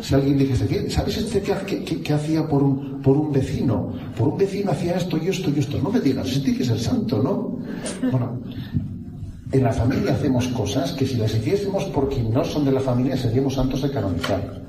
[0.00, 3.92] Si alguien dijese, ¿sabes este que, hacía por un, por un vecino?
[4.16, 5.78] Por un vecino hacía esto y esto y esto.
[5.82, 7.58] No me digas, si que el santo, ¿no?
[8.10, 8.40] Bueno,
[9.50, 12.80] en la familia hacemos cosas que si las hiciésemos por quien no son de la
[12.80, 14.62] familia seríamos santos de canonizar.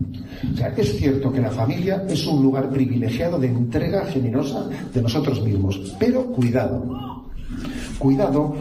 [0.53, 5.01] O sea, es cierto que la familia es un lugar privilegiado de entrega generosa de
[5.01, 5.95] nosotros mismos.
[5.99, 7.25] Pero cuidado,
[7.97, 8.55] cuidado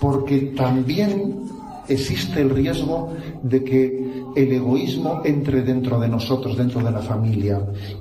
[0.00, 1.44] porque también
[1.88, 4.04] existe el riesgo de que
[4.36, 7.60] el egoísmo entre dentro de nosotros, dentro de la familia,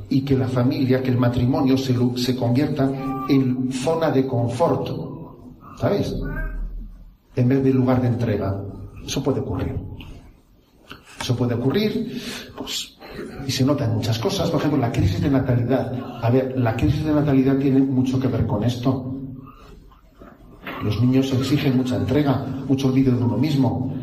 [0.10, 2.92] y que la familia, que el matrimonio se, se convierta
[3.30, 4.90] en zona de confort.
[5.80, 6.16] ¿Sabes?
[7.36, 8.62] En vez de lugar de entrega.
[9.06, 9.76] Eso puede ocurrir.
[11.22, 12.22] Eso puede ocurrir,
[12.58, 12.98] pues,
[13.48, 14.50] y se nota en muchas cosas.
[14.50, 15.94] Por ejemplo, la crisis de natalidad.
[16.22, 19.14] A ver, la crisis de natalidad tiene mucho que ver con esto.
[20.84, 23.94] Los niños exigen mucha entrega, mucho olvido de uno mismo.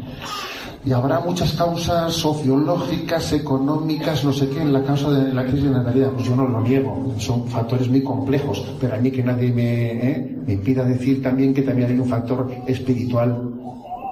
[0.84, 5.64] Y habrá muchas causas sociológicas, económicas, no sé qué, en la causa de la crisis
[5.64, 6.10] de natalidad.
[6.12, 10.10] Pues yo no lo niego, son factores muy complejos, pero a mí que nadie me,
[10.10, 10.36] ¿eh?
[10.46, 13.50] me impida decir también que también hay un factor espiritual,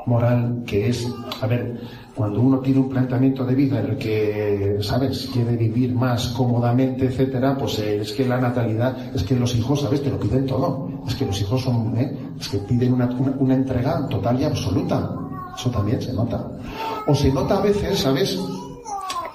[0.05, 1.07] moral, que es,
[1.41, 1.81] a ver,
[2.15, 7.07] cuando uno tiene un planteamiento de vida en el que, ¿sabes?, quiere vivir más cómodamente,
[7.07, 10.89] etcétera, pues es que la natalidad, es que los hijos, ¿sabes?, te lo piden todo.
[11.07, 12.13] Es que los hijos son, ¿eh?
[12.39, 15.28] es que piden una, una entrega total y absoluta.
[15.59, 16.47] Eso también se nota.
[17.07, 18.39] O se nota a veces, ¿sabes?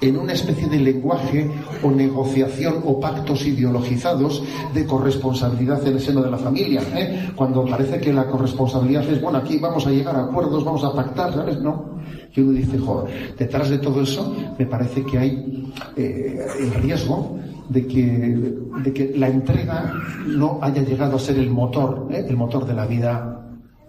[0.03, 1.49] en una especie de lenguaje
[1.81, 6.81] o negociación o pactos ideologizados de corresponsabilidad en el seno de la familia.
[6.93, 7.31] ¿eh?
[7.35, 10.93] Cuando parece que la corresponsabilidad es, bueno, aquí vamos a llegar a acuerdos, vamos a
[10.93, 11.61] pactar, ¿sabes?
[11.61, 11.99] No.
[12.35, 17.39] Y uno dice, joder, detrás de todo eso me parece que hay eh, el riesgo
[17.69, 19.93] de que, de que la entrega
[20.27, 22.25] no haya llegado a ser el motor, ¿eh?
[22.27, 23.39] el motor de la vida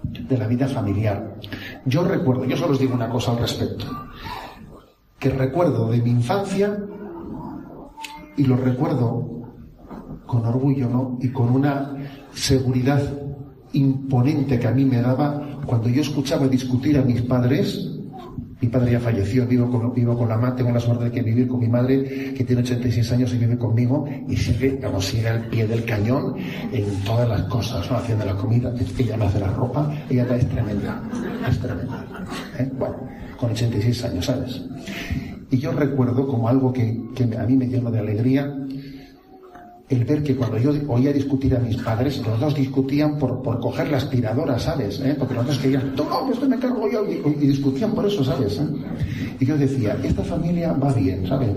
[0.05, 1.37] de la vida familiar.
[1.87, 3.87] Yo recuerdo, yo solo os digo una cosa al respecto,
[5.19, 6.79] que recuerdo de mi infancia
[8.37, 9.35] y lo recuerdo
[10.27, 11.19] con orgullo, ¿no?
[11.21, 11.95] Y con una
[12.33, 13.03] seguridad
[13.73, 17.94] imponente que a mí me daba cuando yo escuchaba discutir a mis padres
[18.65, 21.23] mi padre ya falleció, vivo con, vivo con la madre, tengo la suerte de que
[21.23, 25.29] vivir con mi madre, que tiene 86 años y vive conmigo, y sigue, digamos, sigue
[25.29, 26.35] al pie del cañón
[26.73, 27.99] en todas las cosas, ¿no?
[27.99, 31.03] Haciendo la comida, ella me hace la ropa, ella es tremenda,
[31.47, 32.07] es tremenda.
[32.59, 32.71] ¿eh?
[32.79, 32.97] Bueno,
[33.37, 34.63] con 86 años, ¿sabes?
[35.51, 38.51] Y yo recuerdo como algo que, que a mí me llena de alegría,
[39.89, 43.61] el ver que cuando yo oía discutir a mis padres, los dos discutían por, por
[43.61, 44.99] coger la aspiradora, ¿sabes?
[45.01, 45.15] ¿Eh?
[45.19, 48.59] Porque los dos querían, toma, esto me cargo yo, y, discutían por eso, ¿sabes?
[48.59, 48.67] ¿Eh?
[49.41, 51.51] Y yo decía, esta familia va bien, ¿sabes?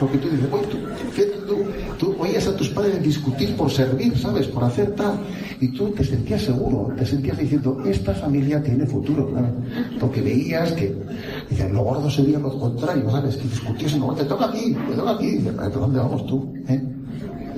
[0.00, 0.78] Porque tú dices, tú,
[1.46, 1.64] tú,
[1.98, 4.48] tú, oías a tus padres discutir por servir, ¿sabes?
[4.48, 5.18] Por hacer tal.
[5.60, 9.50] Y tú te sentías seguro, te sentías diciendo, esta familia tiene futuro, ¿sabes?
[9.98, 10.94] Porque veías que,
[11.48, 13.36] dice, lo gordo sería lo contrario, ¿sabes?
[13.36, 15.30] Que discutiesen, no, te toca aquí, te toca aquí.
[15.30, 16.52] Dice, ¿pero dónde vamos tú?
[16.68, 16.82] ¿Eh?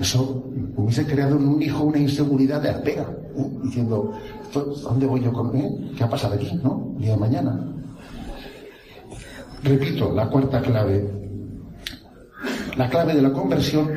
[0.01, 0.45] Eso
[0.77, 3.51] hubiese creado en un hijo una inseguridad de apega, ¿eh?
[3.65, 4.13] diciendo,
[4.55, 5.93] ¿dónde voy yo con él?
[5.97, 6.95] ¿Qué ha pasado aquí, no?
[6.99, 7.67] Día de mañana.
[9.65, 11.11] Repito, la cuarta clave.
[12.77, 13.89] La clave de la conversión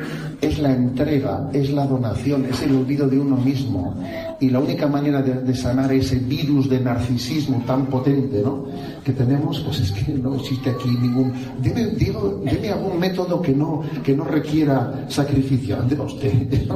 [0.42, 3.94] es la entrega, es la donación, es el olvido de uno mismo.
[4.40, 8.66] Y la única manera de, sanar ese virus de narcisismo tan potente ¿no?
[9.04, 11.32] que tenemos, pues es que no existe aquí ningún...
[11.62, 15.78] Debe, digo, debe algún método que no, que no requiera sacrificio.
[15.78, 16.32] Ande usted.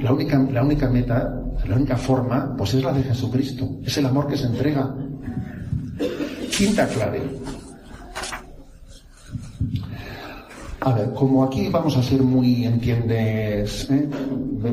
[0.00, 3.76] La única, la única meta, la única forma, pues es la de Jesucristo.
[3.84, 4.92] Es el amor que se entrega.
[6.50, 7.20] Quinta clave.
[10.84, 14.08] A ver, como aquí vamos a ser muy, entiendes, ¿eh?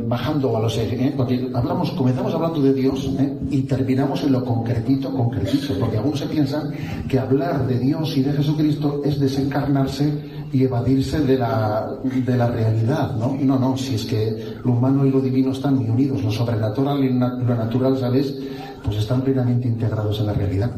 [0.07, 1.14] bajando a los ¿eh?
[1.16, 3.38] porque hablamos, comenzamos hablando de Dios ¿eh?
[3.51, 6.72] y terminamos en lo concretito, concretito, porque algunos se piensan
[7.07, 10.12] que hablar de Dios y de Jesucristo es desencarnarse
[10.51, 13.38] y evadirse de la, de la realidad, ¿no?
[13.39, 17.03] No, no, si es que lo humano y lo divino están muy unidos, lo sobrenatural
[17.03, 18.36] y lo natural, ¿sabes?
[18.84, 20.72] Pues están plenamente integrados en la realidad.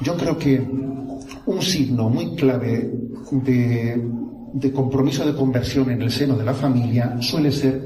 [0.00, 0.58] Yo creo que
[1.46, 7.52] un signo muy clave de, compromiso de conversión en el seno de la familia suele
[7.52, 7.82] ser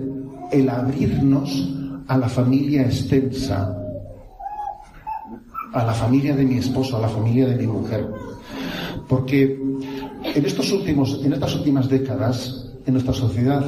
[0.50, 1.72] el abrirnos
[2.08, 3.76] a la familia extensa,
[5.72, 8.06] a la familia de mi esposo, a la familia de mi mujer.
[9.08, 9.58] Porque
[10.34, 13.64] en, estos últimos, en estas últimas décadas, en nuestra sociedad,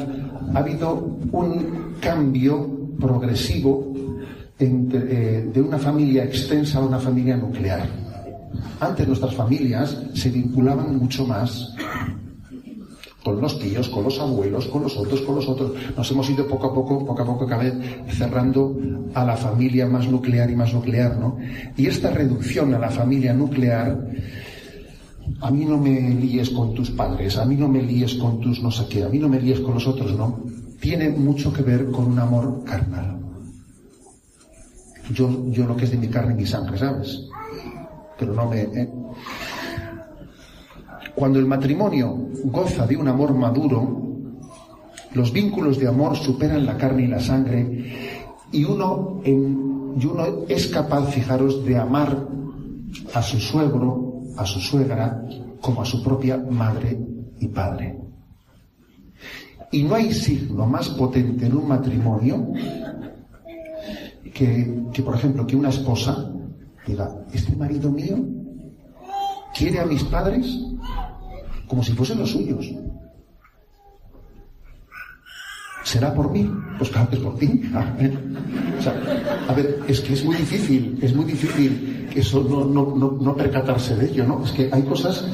[0.52, 2.68] ha habido un cambio
[3.00, 3.92] progresivo
[4.58, 8.03] eh, de una familia extensa a una familia nuclear.
[8.80, 11.74] Antes nuestras familias se vinculaban mucho más
[13.24, 15.72] con los tíos, con los abuelos, con los otros, con los otros.
[15.96, 17.74] Nos hemos ido poco a poco, poco a poco cada vez
[18.10, 18.76] cerrando
[19.14, 21.38] a la familia más nuclear y más nuclear, ¿no?
[21.76, 23.98] Y esta reducción a la familia nuclear,
[25.40, 28.62] a mí no me líes con tus padres, a mí no me líes con tus
[28.62, 30.40] no sé qué, a mí no me líes con los otros, ¿no?
[30.78, 33.18] Tiene mucho que ver con un amor carnal.
[35.14, 37.22] Yo, yo lo que es de mi carne y mi sangre, ¿sabes?
[38.18, 38.62] Pero no me...
[38.62, 38.92] ¿eh?
[41.14, 44.04] Cuando el matrimonio goza de un amor maduro,
[45.12, 48.14] los vínculos de amor superan la carne y la sangre
[48.50, 52.26] y uno, en, y uno es capaz, fijaros, de amar
[53.14, 55.22] a su suegro, a su suegra,
[55.60, 56.98] como a su propia madre
[57.40, 57.98] y padre.
[59.70, 62.52] Y no hay signo más potente en un matrimonio
[64.32, 66.33] que, que por ejemplo, que una esposa
[66.86, 68.16] diga, este marido mío
[69.54, 70.46] quiere a mis padres
[71.66, 72.66] como si fuesen los suyos.
[75.84, 76.50] ¿Será por mí?
[76.78, 77.62] Pues claro que es por ti.
[77.74, 83.36] a ver, es que es muy difícil, es muy difícil eso no, no, no, no,
[83.36, 84.44] percatarse de ello, ¿no?
[84.44, 85.24] Es que hay cosas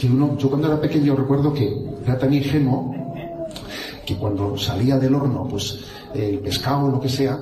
[0.00, 2.94] que uno, yo cuando era pequeño recuerdo que era tan ingenuo
[4.06, 5.80] que cuando salía del horno, pues
[6.14, 7.38] el pescado o lo que sea,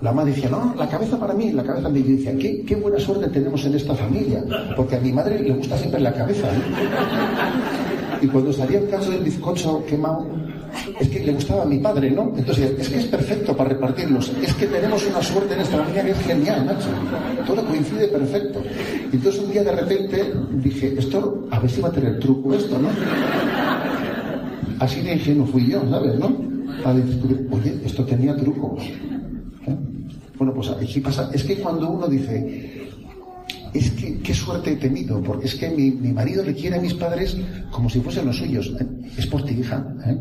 [0.00, 2.98] la madre decía, no, la cabeza para mí, la cabeza me decía, qué, qué buena
[2.98, 4.42] suerte tenemos en esta familia,
[4.74, 6.48] porque a mi madre le gusta siempre la cabeza.
[6.48, 8.22] ¿eh?
[8.22, 10.26] Y cuando salía el caso del bizcocho quemado,
[10.98, 12.32] es que le gustaba a mi padre, ¿no?
[12.36, 14.32] Entonces, es que es perfecto para repartirlos.
[14.42, 16.88] Es que tenemos una suerte en esta familia que es genial, macho.
[17.46, 18.62] Todo coincide perfecto.
[19.12, 20.32] Y entonces un día de repente
[20.62, 22.88] dije, esto, a ver si va a tener truco esto, ¿no?
[24.78, 26.36] Así de ingenuo fui yo, ¿sabes, no?
[26.84, 28.82] A decir, oye, esto tenía trucos.
[30.40, 32.88] Bueno, pues aquí pasa, es que cuando uno dice,
[33.74, 36.94] es que qué suerte he tenido, porque es que mi, marido le quiere a mis
[36.94, 37.36] padres
[37.70, 38.72] como si fuesen los suyos.
[38.80, 38.86] ¿eh?
[39.18, 39.84] Es por ti, hija.
[40.06, 40.16] ¿eh?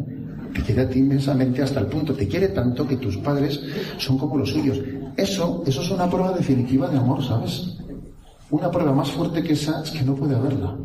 [0.54, 3.62] Te quiere a ti inmensamente hasta el punto, te quiere tanto que tus padres
[3.98, 4.82] son como los suyos.
[5.16, 7.78] Eso, eso es una prueba definitiva de amor, ¿sabes?
[8.50, 10.76] Una prueba más fuerte que esa es que no puede haberla.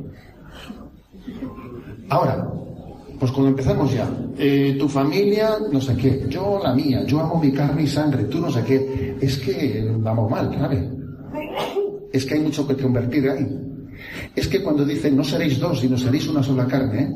[2.09, 2.53] Ahora,
[3.19, 4.09] pues cuando empezamos ya,
[4.39, 8.25] eh, tu familia, no sé qué, yo la mía, yo amo mi carne y sangre,
[8.25, 10.85] tú no sé qué, es que vamos mal, ¿sabes?
[12.12, 13.47] Es que hay mucho que convertir ahí.
[14.35, 17.15] Es que cuando dicen no seréis dos, sino seréis una sola carne, ¿eh?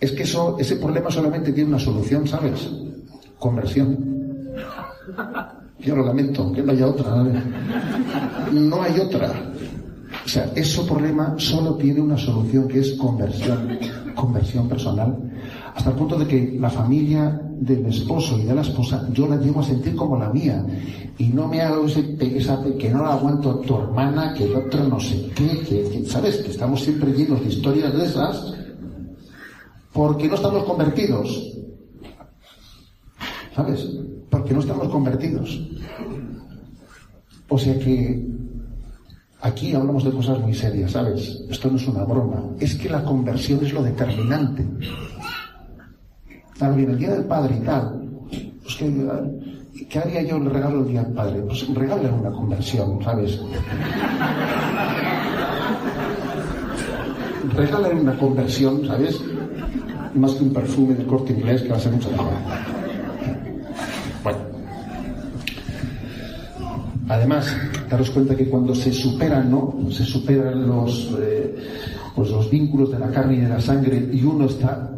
[0.00, 2.68] es que eso, ese problema solamente tiene una solución, ¿sabes?
[3.38, 3.96] Conversión.
[5.78, 7.04] Yo lo lamento, que no haya otra.
[7.04, 7.42] ¿sabes?
[8.52, 9.32] No hay otra.
[10.24, 13.78] O sea, ese problema solo tiene una solución que es conversión
[14.14, 15.16] conversión personal,
[15.74, 19.36] hasta el punto de que la familia del esposo y de la esposa yo la
[19.36, 20.64] llevo a sentir como la mía
[21.18, 24.86] y no me hago ese, esa, que no la aguanto tu hermana, que el otro
[24.86, 26.36] no sé qué, que, ¿sabes?
[26.38, 28.54] Que estamos siempre llenos de historias de esas
[29.92, 31.52] porque no estamos convertidos.
[33.54, 33.86] ¿sabes?
[34.30, 35.60] Porque no estamos convertidos.
[37.48, 38.31] O sea que
[39.42, 41.42] aquí hablamos de cosas muy serias, ¿sabes?
[41.50, 42.42] Esto no es una broma.
[42.58, 44.64] Es que la conversión es lo determinante.
[46.60, 48.00] Ahora bien, el Día del Padre y tal,
[48.62, 51.42] pues que, ¿qué haría yo el regalo del Día del Padre?
[51.42, 53.40] Pues regale una conversión, ¿sabes?
[57.54, 59.20] regálale una conversión, ¿sabes?
[60.14, 62.32] Más que un perfume de corte inglés que va a ser mucho mejor.
[67.12, 67.54] Además,
[67.90, 69.76] daros cuenta que cuando se superan, ¿no?
[69.90, 71.54] Se superan los, eh,
[72.16, 74.90] pues los vínculos de la carne y de la sangre y uno está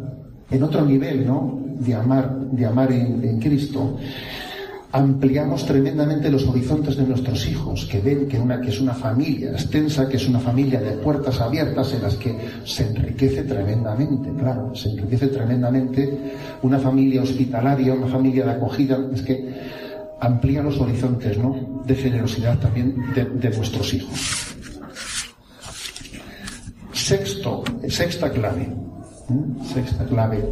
[0.49, 1.59] en otro nivel, ¿no?
[1.77, 3.97] De amar, de amar en, en Cristo
[4.95, 9.51] ampliamos tremendamente los horizontes de nuestros hijos, que ven que, una, que es una familia
[9.51, 14.73] extensa, que es una familia de puertas abiertas en las que se enriquece tremendamente, claro,
[14.73, 16.17] se enriquece tremendamente
[16.61, 19.53] una familia hospitalaria, una familia de acogida, es que
[20.25, 21.83] amplía los horizontes ¿no?
[21.85, 24.55] de generosidad también de, nuestros hijos.
[26.91, 29.63] Sexto, sexta clave, ¿eh?
[29.73, 30.43] sexta clave.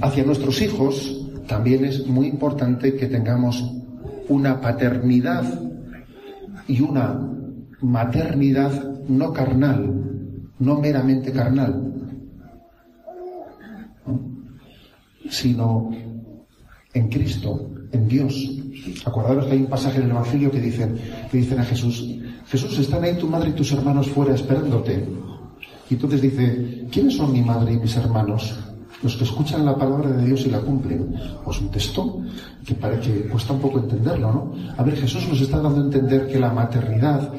[0.00, 3.64] Hacia nuestros hijos también es muy importante que tengamos
[4.28, 5.44] una paternidad
[6.66, 7.18] y una
[7.80, 8.72] maternidad
[9.08, 11.92] no carnal, no meramente carnal,
[15.30, 15.90] sino
[16.94, 18.34] en Cristo, en Dios.
[19.04, 20.96] Acordaros que hay un pasaje en el Evangelio que dicen,
[21.30, 22.04] que dicen a Jesús,
[22.46, 25.04] Jesús, están ahí tu madre y tus hermanos fuera esperándote.
[25.90, 28.54] Y entonces dice, ¿quiénes son mi madre y mis hermanos?
[29.02, 31.14] los que escuchan la palabra de Dios y la cumplen.
[31.44, 32.22] Pues un texto
[32.66, 34.52] que parece que cuesta un poco entenderlo, ¿no?
[34.78, 37.30] A ver, Jesús nos está dando a entender que la maternidad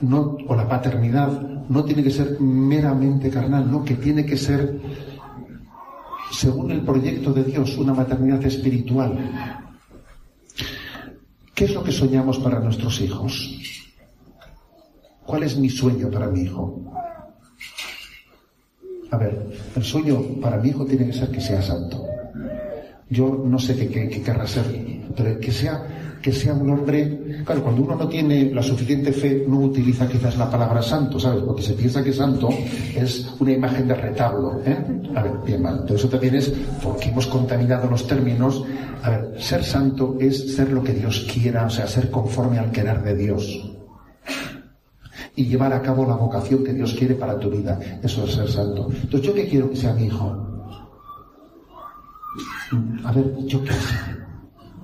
[0.00, 4.80] no, o la paternidad no tiene que ser meramente carnal, no, que tiene que ser,
[6.36, 9.16] según el proyecto de Dios, una maternidad espiritual.
[11.54, 13.32] ¿Qué es lo que soñamos para nuestros hijos?
[15.24, 16.92] ¿Cuál es mi sueño para mi hijo?
[19.10, 22.04] A ver, el sueño para mi hijo tiene que ser que sea santo.
[23.08, 24.66] Yo no sé qué, querrá ser,
[25.16, 27.44] pero que sea, que sea un hombre.
[27.44, 31.44] Claro, cuando uno no tiene la suficiente fe, no utiliza quizás la palabra santo, ¿sabes?
[31.44, 32.48] Porque se piensa que santo
[32.96, 34.76] es una imagen de retablo, ¿eh?
[35.14, 35.82] A ver, bien mal.
[35.84, 36.52] Pero eso también es
[36.82, 38.64] porque hemos contaminado los términos.
[39.04, 42.72] A ver, ser santo es ser lo que Dios quiera, o sea, ser conforme al
[42.72, 43.72] querer de Dios
[45.36, 47.78] y llevar a cabo la vocación que Dios quiere para tu vida.
[48.02, 48.88] Eso es ser santo.
[48.90, 50.26] Entonces, ¿yo qué quiero que sea mi hijo?
[53.04, 54.15] A ver, ¿yo qué sé?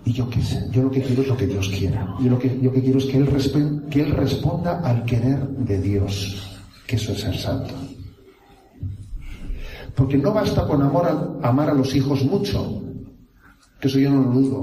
[0.04, 2.16] Y yo qué sé, yo lo que quiero es lo que Dios quiera.
[2.20, 5.80] Yo lo que, yo que quiero es que él, que él responda al querer de
[5.80, 7.74] Dios, que eso es ser santo.
[9.94, 12.82] Porque no basta con amor amar a los hijos mucho,
[13.78, 14.62] que eso yo no lo dudo,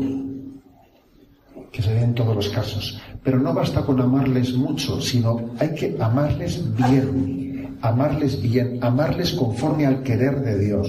[1.72, 3.00] que se ve en todos los casos.
[3.24, 9.86] Pero no basta con amarles mucho, sino hay que amarles bien, amarles bien, amarles conforme
[9.86, 10.88] al querer de Dios.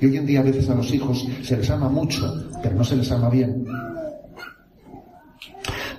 [0.00, 2.84] Y hoy en día a veces a los hijos se les ama mucho, pero no
[2.84, 3.64] se les ama bien.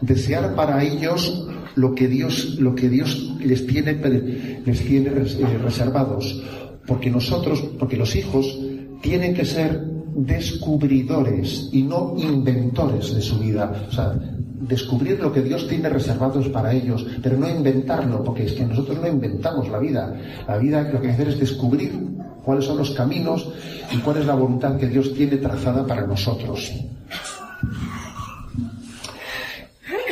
[0.02, 3.94] Desear para ellos lo que Dios, lo que Dios les tiene,
[4.66, 6.44] les tiene eh, reservados.
[6.86, 8.60] Porque nosotros, porque los hijos
[9.02, 9.82] tienen que ser
[10.16, 13.88] descubridores y no inventores de su vida.
[13.90, 14.14] O sea,
[14.62, 19.00] descubrir lo que Dios tiene reservados para ellos, pero no inventarlo, porque es que nosotros
[19.02, 20.16] no inventamos la vida.
[20.48, 21.92] La vida lo que hay que hacer es descubrir
[22.46, 23.50] cuáles son los caminos
[23.92, 26.72] y cuál es la voluntad que Dios tiene trazada para nosotros.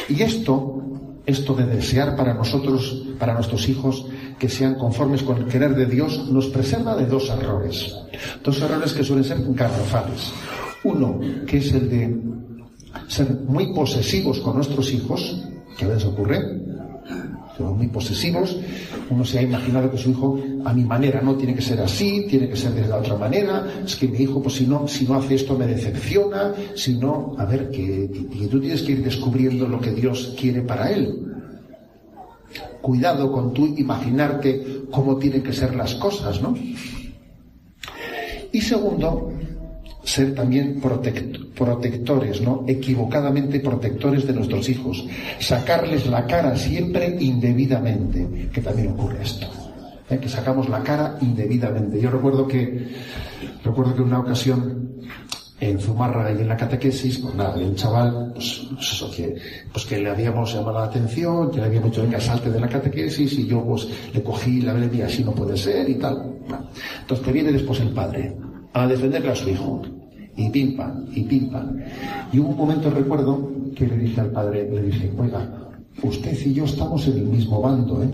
[0.09, 0.81] Y esto,
[1.25, 4.05] esto de desear para nosotros, para nuestros hijos,
[4.37, 7.95] que sean conformes con el querer de Dios, nos preserva de dos errores.
[8.43, 10.33] Dos errores que suelen ser garrafales.
[10.83, 12.17] Uno, que es el de
[13.07, 15.41] ser muy posesivos con nuestros hijos,
[15.77, 16.41] que a veces ocurre,
[17.57, 18.57] son muy posesivos,
[19.09, 22.25] uno se ha imaginado que su hijo a mi manera no tiene que ser así,
[22.29, 25.05] tiene que ser de la otra manera, es que mi hijo pues si no, si
[25.05, 29.03] no hace esto me decepciona, si no, a ver, que, que tú tienes que ir
[29.03, 31.27] descubriendo lo que Dios quiere para él.
[32.81, 36.53] Cuidado con tú imaginarte cómo tienen que ser las cosas, ¿no?
[38.51, 39.31] Y segundo,
[40.03, 42.65] ser también protectores, ¿no?
[42.67, 45.05] Equivocadamente protectores de nuestros hijos.
[45.39, 49.62] Sacarles la cara siempre indebidamente, que también ocurre esto.
[50.09, 50.17] ¿Eh?
[50.19, 51.99] Que sacamos la cara indebidamente.
[51.99, 52.87] Yo recuerdo que,
[53.63, 54.83] recuerdo que una ocasión
[55.59, 59.35] en Zumarra y en la catequesis, pues nada, un chaval, pues, pues, eso, que,
[59.71, 62.67] pues que le habíamos llamado la atención, que le habíamos hecho el salte de la
[62.67, 66.37] catequesis y yo pues le cogí la y así no puede ser y tal.
[67.01, 68.35] Entonces te viene después el padre.
[68.73, 69.81] a defenderle a su hijo.
[70.35, 71.77] Y pim pam, y pim pam.
[72.31, 75.47] Y hubo un momento, recuerdo, que le dije al padre, le dije, oiga,
[76.01, 78.09] usted y yo estamos en el mismo bando, ¿eh?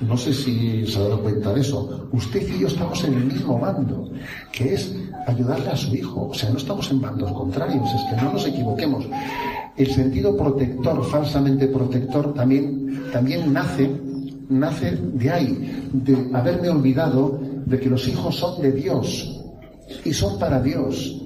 [0.00, 2.08] No sé si se ha dado cuenta de eso.
[2.12, 4.10] Usted y yo estamos en el mismo bando,
[4.52, 4.94] que es
[5.26, 6.28] ayudarle a su hijo.
[6.28, 9.06] O sea, no estamos en bandos contrarios, es que no nos equivoquemos.
[9.76, 13.90] El sentido protector, falsamente protector, también, también nace,
[14.48, 19.42] nace de ahí, de haberme olvidado de que los hijos son de Dios
[20.04, 21.22] y son para Dios.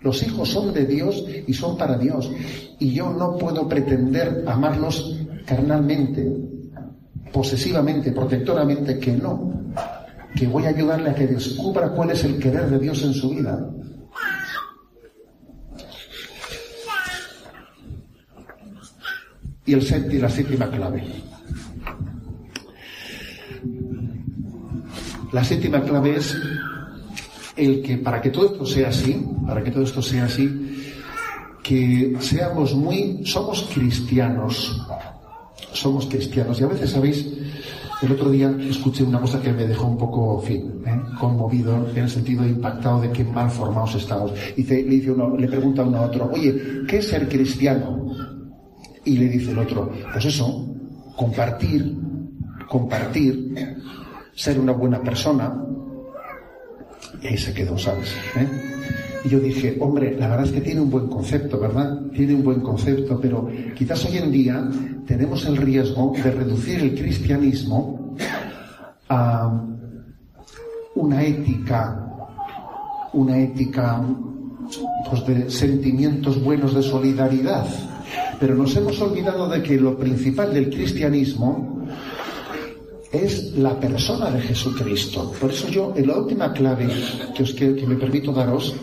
[0.00, 2.30] Los hijos son de Dios y son para Dios.
[2.78, 5.16] Y yo no puedo pretender amarlos
[5.46, 6.51] carnalmente,
[7.32, 9.52] posesivamente, protectoramente, que no.
[10.34, 13.30] Que voy a ayudarle a que descubra cuál es el querer de Dios en su
[13.30, 13.68] vida.
[19.64, 21.04] Y, el, la séptima clave.
[25.32, 26.36] La séptima clave es
[27.56, 30.92] el que para que todo esto sea así, para que todo esto sea así,
[31.62, 34.82] que seamos muy, somos cristianos,
[35.72, 36.60] somos cristianos.
[36.60, 37.26] Y a veces, ¿sabéis?
[38.02, 41.00] El otro día escuché una cosa que me dejó un poco, fin, ¿eh?
[41.20, 44.32] conmovido, en el sentido impactado de qué mal formados estamos.
[44.56, 48.12] Y le, dice uno, le pregunta uno a otro, oye, ¿qué es ser cristiano?
[49.04, 50.74] Y le dice el otro, pues eso,
[51.16, 51.96] compartir,
[52.68, 53.54] compartir,
[54.34, 55.54] ser una buena persona,
[57.22, 58.12] y ahí se quedó, ¿sabes?
[58.36, 58.48] ¿Eh?
[59.24, 62.00] Y yo dije, hombre, la verdad es que tiene un buen concepto, ¿verdad?
[62.14, 64.68] Tiene un buen concepto, pero quizás hoy en día
[65.06, 68.16] tenemos el riesgo de reducir el cristianismo
[69.08, 69.62] a
[70.94, 72.06] una ética,
[73.12, 74.02] una ética
[75.08, 77.66] pues, de sentimientos buenos de solidaridad.
[78.40, 81.86] Pero nos hemos olvidado de que lo principal del cristianismo
[83.12, 85.32] es la persona de Jesucristo.
[85.38, 86.88] Por eso yo, en la última clave
[87.36, 88.74] que, os, que, me permito daros,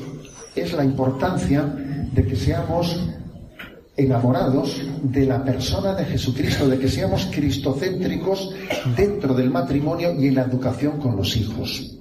[0.61, 2.99] es la importancia de que seamos
[3.95, 8.53] enamorados de la persona de Jesucristo, de que seamos cristocéntricos
[8.95, 11.97] dentro del matrimonio y en la educación con los hijos.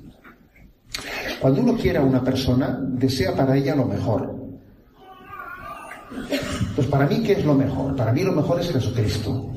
[1.40, 4.34] Cuando uno quiere a una persona, desea para ella lo mejor.
[6.74, 7.94] Pues para mí, ¿qué es lo mejor?
[7.96, 9.50] Para mí lo mejor es Jesucristo.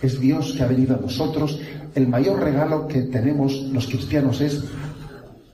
[0.00, 1.58] Es Dios que ha venido a nosotros.
[1.94, 4.64] El mayor regalo que tenemos los cristianos es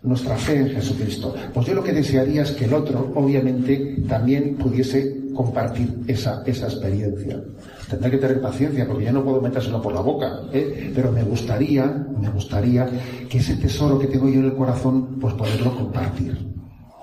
[0.03, 1.35] nuestra fe en Jesucristo.
[1.53, 6.67] Pues yo lo que desearía es que el otro, obviamente, también pudiese compartir esa, esa
[6.67, 7.41] experiencia.
[7.89, 10.93] Tendré que tener paciencia porque ya no puedo metérselo por la boca, ¿eh?
[10.95, 11.87] pero me gustaría,
[12.21, 12.89] me gustaría
[13.29, 16.39] que ese tesoro que tengo yo en el corazón, pues poderlo compartir.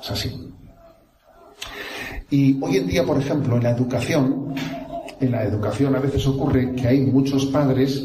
[0.02, 0.48] Es así.
[2.30, 4.54] Y hoy en día, por ejemplo, en la educación,
[5.20, 8.04] en la educación a veces ocurre que hay muchos padres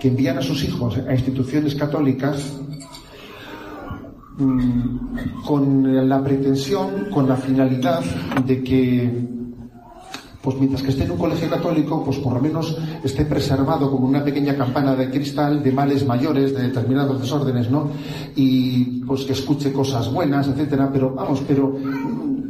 [0.00, 2.52] que envían a sus hijos a instituciones católicas
[4.38, 8.02] mm, con la pretensión, con la finalidad
[8.46, 9.28] de que,
[10.42, 14.06] pues mientras que esté en un colegio católico, pues por lo menos esté preservado como
[14.06, 17.90] una pequeña campana de cristal de males mayores, de determinados desórdenes, ¿no?
[18.36, 21.76] Y pues que escuche cosas buenas, etcétera, pero vamos, pero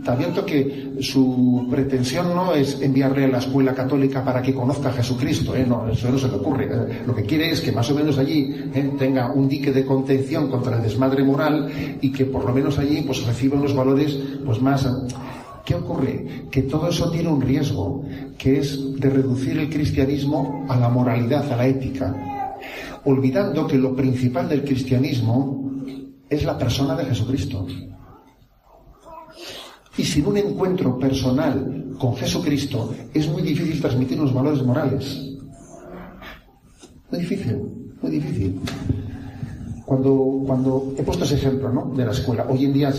[0.04, 4.92] también que su pretensión no es enviarle a la escuela católica para que conozca a
[4.92, 5.64] Jesucristo, ¿eh?
[5.66, 6.66] no, eso no se le ocurre.
[6.66, 7.02] ¿eh?
[7.06, 8.92] Lo que quiere es que más o menos allí ¿eh?
[8.98, 13.02] tenga un dique de contención contra el desmadre moral y que por lo menos allí
[13.02, 14.86] pues reciba unos valores pues más...
[15.64, 16.44] ¿Qué ocurre?
[16.50, 18.04] Que todo eso tiene un riesgo,
[18.36, 22.54] que es de reducir el cristianismo a la moralidad, a la ética,
[23.04, 25.72] olvidando que lo principal del cristianismo
[26.28, 27.66] es la persona de Jesucristo.
[29.96, 35.34] Y sin un encuentro personal con Jesucristo es muy difícil transmitir los valores morales.
[37.10, 37.56] Muy difícil,
[38.02, 38.60] muy difícil.
[39.86, 41.92] Cuando, cuando he puesto ese ejemplo ¿no?
[41.94, 42.90] de la escuela, hoy en día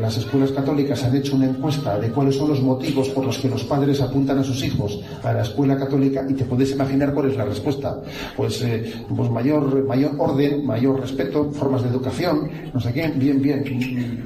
[0.00, 3.48] las escuelas católicas han hecho una encuesta de cuáles son los motivos por los que
[3.48, 7.30] los padres apuntan a sus hijos a la escuela católica y te puedes imaginar cuál
[7.30, 8.02] es la respuesta.
[8.36, 13.40] Pues, eh, pues mayor, mayor orden, mayor respeto, formas de educación, no sé qué, bien,
[13.40, 13.62] bien,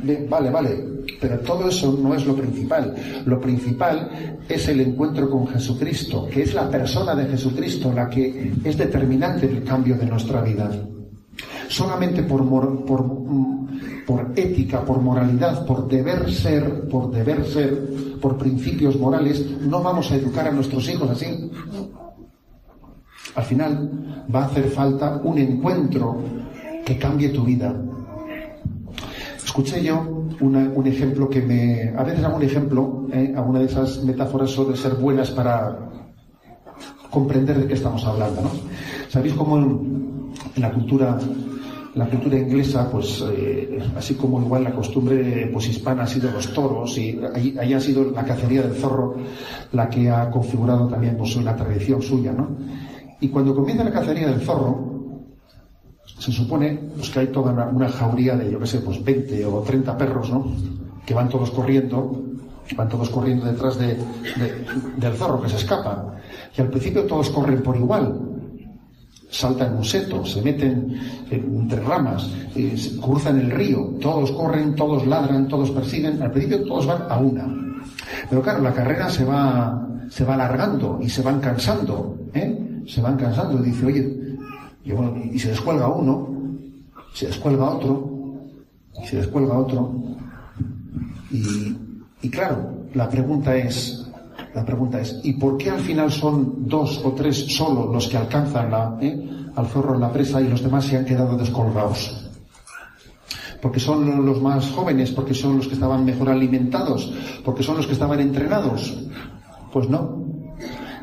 [0.03, 1.00] bien, vale, vale.
[1.21, 2.95] Pero todo eso no es lo principal.
[3.27, 8.53] Lo principal es el encuentro con Jesucristo, que es la persona de Jesucristo la que
[8.65, 10.71] es determinante en el cambio de nuestra vida
[11.71, 12.47] solamente por,
[12.85, 19.47] por, mm, por ética, por moralidad, por deber ser, por deber ser, por principios morales,
[19.61, 21.51] no vamos a educar a nuestros hijos así.
[23.37, 26.19] Al final va a hacer falta un encuentro
[26.85, 27.73] que cambie tu vida.
[29.37, 31.93] Escuché yo un ejemplo que me...
[31.97, 33.33] A veces hago un ejemplo, ¿eh?
[33.37, 35.91] alguna de esas metáforas suelen ser buenas para
[37.11, 38.51] comprender de qué estamos hablando, ¿no?
[39.09, 41.19] ¿Sabéis cómo en la cultura
[41.95, 46.53] la cultura inglesa, pues eh, así como igual la costumbre pues hispana ha sido los
[46.55, 49.17] toros y ahí, ha sido la cacería del zorro
[49.73, 52.49] la que ha configurado también pues la tradición suya, ¿no?
[53.21, 54.90] Y cuando comienza la cacería del zorro,
[56.21, 59.61] se supone pues, que hay toda una, jauría de, yo qué sé, pues 20 o
[59.63, 60.53] 30 perros, ¿no?
[61.07, 62.23] Que van todos corriendo,
[62.77, 63.97] van todos corriendo detrás de,
[64.99, 66.15] del zorro que se escapa.
[66.57, 68.21] Y al principio todos corren por igual,
[69.31, 70.95] saltan un seto, se meten
[71.31, 76.87] entre ramas, eh, cruzan el río, todos corren, todos ladran, todos persiguen, al principio todos
[76.87, 77.49] van a una.
[78.29, 82.83] Pero claro, la carrera se va, se va alargando y se van cansando, ¿eh?
[82.87, 84.30] Se van cansando dice, oye,
[84.85, 86.29] y, se descuelga uno,
[87.13, 88.11] se descuelga otro,
[89.05, 89.93] se descuelga otro.
[91.31, 91.77] Y,
[92.23, 94.11] y claro, la pregunta es,
[94.55, 98.17] la pregunta es, ¿y por qué al final son dos o tres solo los que
[98.17, 102.29] alcanzan la, eh, al zorro en la presa y los demás se han quedado descolgados?
[103.63, 107.13] Porque son los más jóvenes, porque son los que estaban mejor alimentados,
[107.45, 108.97] porque son los que estaban entrenados.
[109.73, 110.30] Pues no.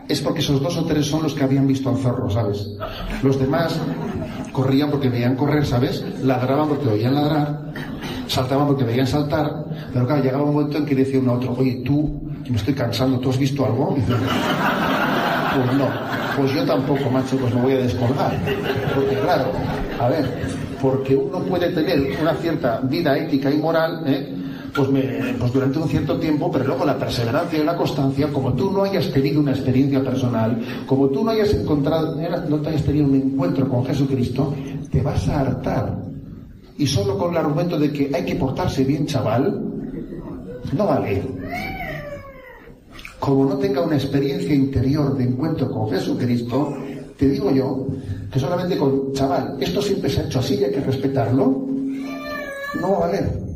[0.08, 2.70] Es porque esos dos o tres son los que habían visto al zorro, ¿sabes?
[3.24, 3.78] Los demás
[4.54, 6.04] corrían porque veían correr, ¿sabes?
[6.24, 7.74] Ladraban porque oían ladrar,
[8.28, 11.56] saltaban porque veían saltar, pero claro, llegaba un momento en que decía uno a otro,
[11.58, 13.96] oye, tú me estoy cansando, ¿tú has visto algo?
[13.96, 15.90] pues no,
[16.38, 18.38] pues yo tampoco, macho, pues me voy a descolgar.
[18.96, 19.46] Porque claro,
[20.00, 20.26] a ver,
[20.82, 24.34] porque uno puede tener una cierta vida ética y moral, ¿eh?
[24.78, 25.02] Pues, me,
[25.40, 28.84] pues, durante un cierto tiempo, pero luego la perseverancia y la constancia, como tú no
[28.84, 32.16] hayas tenido una experiencia personal, como tú no hayas encontrado,
[32.48, 34.54] no te hayas tenido un encuentro con Jesucristo,
[34.92, 35.98] te vas a hartar.
[36.78, 39.60] Y solo con el argumento de que hay que portarse bien, chaval,
[40.74, 41.24] no vale
[43.20, 46.78] como no tenga una experiencia interior de encuentro con Jesucristo,
[47.18, 47.88] te digo yo
[48.32, 51.66] que solamente con, chaval, esto siempre se ha hecho así y hay que respetarlo,
[52.80, 53.47] no va a valer.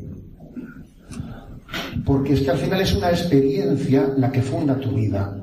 [2.05, 5.37] Porque es que al final es una experiencia la que funda tu vida.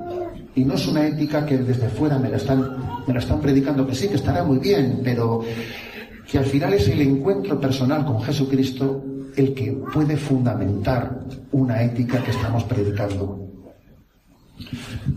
[0.55, 2.65] Y no es una ética que desde fuera me la están,
[3.07, 5.41] me la están predicando, que sí, que estará muy bien, pero
[6.29, 9.03] que al final es el encuentro personal con Jesucristo
[9.35, 11.19] el que puede fundamentar
[11.51, 13.47] una ética que estamos predicando.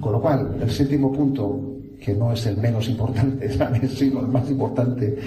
[0.01, 3.49] Con lo cual, el séptimo punto, que no es el menos importante,
[3.89, 5.19] sino el más importante,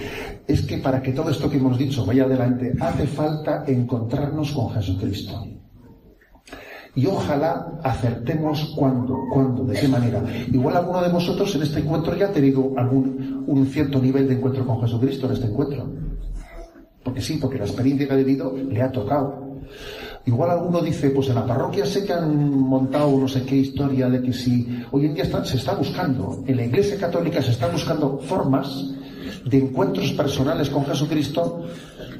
[0.47, 4.71] es que para que todo esto que hemos dicho vaya adelante, hace falta encontrarnos con
[4.71, 5.45] Jesucristo.
[6.95, 10.23] Y ojalá acertemos cuándo, cuándo, de qué manera.
[10.51, 14.35] Igual alguno de vosotros en este encuentro ya ha tenido algún, un cierto nivel de
[14.35, 15.85] encuentro con Jesucristo en este encuentro.
[17.03, 19.45] Porque sí, porque la experiencia que ha vivido le ha tocado.
[20.25, 24.09] Igual alguno dice, pues en la parroquia sé que han montado no sé qué historia
[24.09, 27.71] de que si hoy en día se está buscando, en la iglesia católica se están
[27.73, 28.95] buscando formas
[29.45, 31.65] de encuentros personales con Jesucristo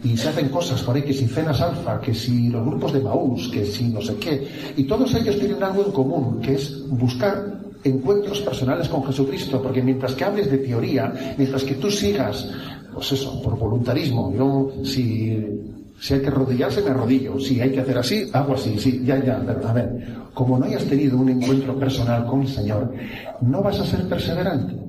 [0.04, 3.02] y se hacen cosas por ahí, que si cenas alfa, que si los grupos de
[3.02, 4.48] Maús, que si no sé qué,
[4.78, 9.82] y todos ellos tienen algo en común, que es buscar encuentros personales con Jesucristo, porque
[9.82, 12.48] mientras que hables de teoría, mientras que tú sigas,
[12.94, 17.40] pues eso, por voluntarismo, yo si si hay que arrodillarse, me arrodillo.
[17.40, 18.78] Si hay que hacer así, hago así.
[18.78, 19.38] Sí, ya, ya.
[19.38, 22.94] a ver, como no hayas tenido un encuentro personal con el Señor,
[23.42, 24.85] no vas a ser perseverante.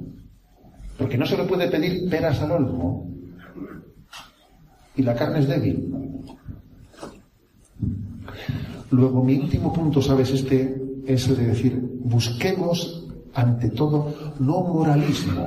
[0.99, 3.11] Porque no se le puede pedir peras al olmo.
[4.97, 5.94] Y la carne es débil.
[8.90, 10.30] Luego, mi último punto, ¿sabes?
[10.30, 15.47] Este es el de decir, busquemos ante todo no moralismo,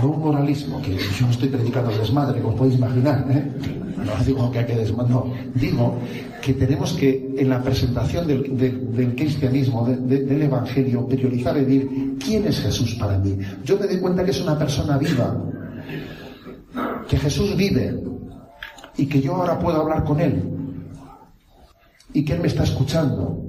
[0.00, 3.81] no moralismo, que yo no estoy predicando desmadre, como podéis imaginar, ¿eh?
[4.04, 4.74] No digo que hay que
[5.08, 5.98] no, digo
[6.42, 12.60] que tenemos que en la presentación del, cristianismo, del evangelio, priorizar y decir, ¿quién es
[12.60, 13.38] Jesús para mí?
[13.64, 15.36] Yo me doy cuenta que es una persona viva,
[17.08, 18.02] que Jesús vive
[18.96, 20.42] y que yo ahora puedo hablar con Él
[22.12, 23.42] y que Él me está escuchando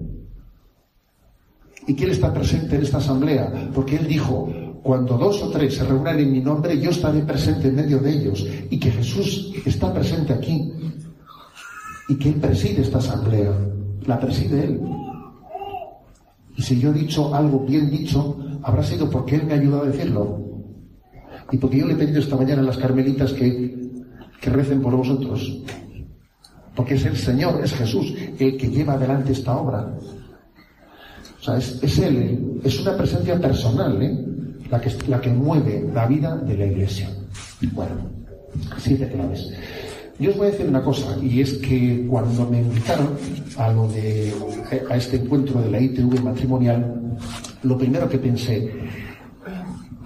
[1.88, 4.50] y que Él está presente en esta asamblea, porque Él dijo,
[4.84, 8.12] cuando dos o tres se reúnan en mi nombre, yo estaré presente en medio de
[8.12, 8.46] ellos.
[8.70, 10.74] Y que Jesús está presente aquí.
[12.10, 13.54] Y que Él preside esta asamblea.
[14.06, 14.82] La preside Él.
[16.58, 19.84] Y si yo he dicho algo bien dicho, habrá sido porque Él me ha ayudado
[19.84, 20.42] a decirlo.
[21.50, 23.90] Y porque yo le he pedido esta mañana a las carmelitas que,
[24.42, 25.62] que recen por vosotros.
[26.76, 29.98] Porque es el Señor, es Jesús, el que lleva adelante esta obra.
[31.40, 34.33] O sea, es, es Él, es una presencia personal, ¿eh?
[35.08, 37.10] La que, mueve la vida de la iglesia.
[37.72, 37.96] Bueno,
[38.78, 39.52] siete claves.
[40.20, 43.10] Yo os voy a decir una cosa, y es que cuando me invitaron
[43.58, 44.34] a lo de
[44.90, 47.18] a este encuentro de la ITV matrimonial,
[47.64, 48.72] lo primero que pensé,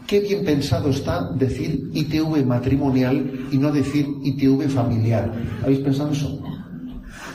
[0.06, 5.32] qué bien pensado está decir ITV matrimonial y no decir ITV familiar.
[5.64, 6.42] ¿Habéis pensado eso?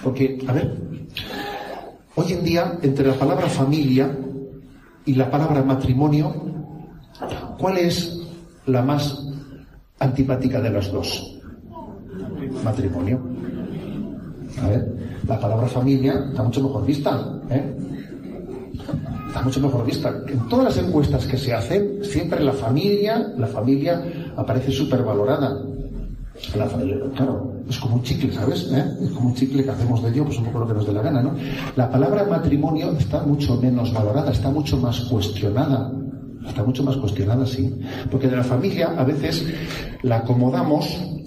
[0.03, 0.77] Porque, a ver,
[2.15, 4.17] hoy en día, entre la palabra familia
[5.05, 6.53] y la palabra matrimonio,
[7.59, 8.21] ¿cuál es
[8.67, 9.19] la más
[9.99, 11.39] antipática de las dos?
[12.65, 13.21] Matrimonio.
[14.63, 14.93] A ver,
[15.27, 17.41] la palabra familia está mucho mejor vista.
[17.51, 17.75] ¿eh?
[19.29, 20.13] Está mucho mejor vista.
[20.29, 24.03] En todas las encuestas que se hacen, siempre la familia, la familia
[24.37, 25.59] aparece súper valorada.
[26.53, 28.69] claro, es como un chicle, ¿sabes?
[28.73, 28.85] ¿Eh?
[29.03, 30.93] Es como un chicle que hacemos de ello, pues un poco lo que nos dé
[30.93, 31.35] la gana, ¿no?
[31.77, 35.91] La palabra matrimonio está mucho menos valorada, está mucho más cuestionada.
[36.47, 37.73] Está mucho más cuestionada, sí.
[38.11, 39.45] Porque de la familia a veces
[40.03, 41.22] la acomodamos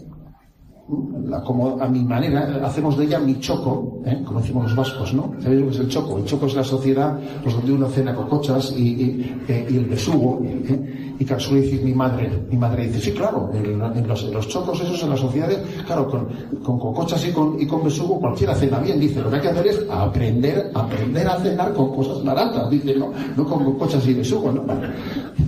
[1.44, 4.22] como a mi manera, hacemos de ella mi choco, ¿eh?
[4.24, 5.34] como decimos los vascos, ¿no?
[5.40, 6.18] ¿Sabéis lo que es el choco?
[6.20, 10.42] El choco es la sociedad pues, donde uno cena cocochas y, eh, y el besugo.
[10.46, 11.16] ¿eh?
[11.18, 14.80] Y claro, suele decir mi madre, mi madre dice, sí, claro, en, los, los, chocos
[14.82, 16.28] esos en las sociedades, claro, con,
[16.62, 19.50] con cocochas y con, y con besugo cualquiera cena bien, dice, lo que hay que
[19.50, 24.14] hacer es aprender, aprender a cenar con cosas baratas, dice, no, no con cocochas y
[24.14, 24.66] besugo, ¿no?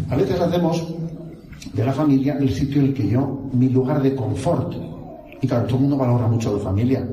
[0.09, 0.83] A veces hacemos
[1.73, 4.96] de la familia el sitio en el que yo, mi lugar de confort,
[5.41, 7.07] y claro, todo el mundo valora mucho la familia.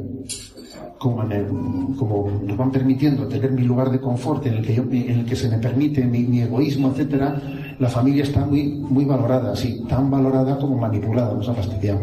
[0.98, 5.36] Como, nos van permitiendo tener mi lugar de confort en el que, en el que
[5.36, 7.42] se me permite mi, egoísmo, etcétera,
[7.78, 12.00] la familia está muy, muy valorada, sí, tan valorada como manipulada, nos ha fastidiado.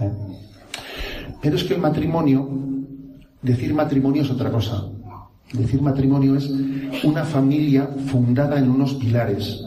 [0.00, 0.10] ¿Eh?
[1.42, 2.48] Pero es que el matrimonio,
[3.42, 4.84] decir matrimonio es otra cosa.
[5.52, 6.48] Decir matrimonio es
[7.02, 9.64] una familia fundada en unos pilares,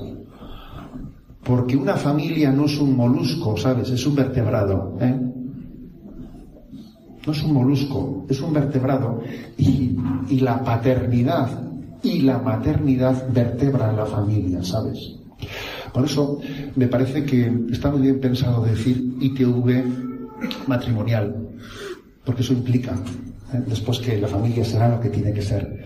[1.44, 3.90] porque una familia no es un molusco, ¿sabes?
[3.90, 4.98] Es un vertebrado.
[5.02, 5.20] ¿eh?
[7.26, 9.22] No es un molusco, es un vertebrado.
[9.58, 9.96] Y,
[10.40, 11.50] la paternidad
[12.02, 15.16] y la maternidad vertebran la familia, ¿sabes?
[15.94, 16.40] Por eso
[16.76, 19.84] me parece que está muy bien pensado decir ITV
[20.68, 21.50] matrimonial,
[22.26, 22.94] porque eso implica
[23.54, 23.62] ¿eh?
[23.68, 25.86] después que la familia será lo que tiene que ser.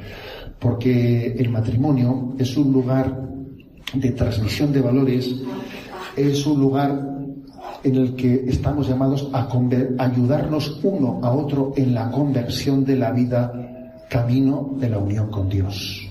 [0.60, 3.28] Porque el matrimonio es un lugar
[3.94, 5.36] de transmisión de valores
[6.16, 7.18] es un lugar
[7.84, 9.48] en el que estamos llamados a
[10.00, 13.54] ayudarnos uno a otro en la conversión de la vida
[14.10, 16.10] camino de la unión con Dios.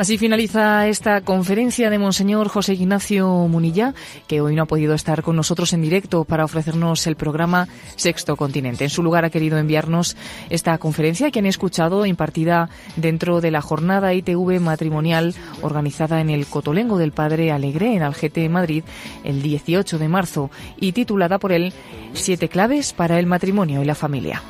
[0.00, 3.92] Así finaliza esta conferencia de Monseñor José Ignacio Munilla,
[4.28, 8.34] que hoy no ha podido estar con nosotros en directo para ofrecernos el programa Sexto
[8.34, 8.84] Continente.
[8.84, 10.16] En su lugar ha querido enviarnos
[10.48, 16.46] esta conferencia que han escuchado impartida dentro de la jornada ITV matrimonial organizada en el
[16.46, 18.84] Cotolengo del Padre Alegre en Algete, Madrid,
[19.22, 21.74] el 18 de marzo y titulada por él
[22.14, 24.42] Siete claves para el matrimonio y la familia.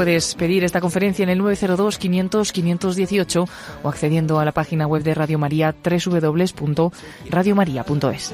[0.00, 3.44] Puedes pedir esta conferencia en el 902 500 518
[3.82, 8.32] o accediendo a la página web de Radio María www.radiomaria.es.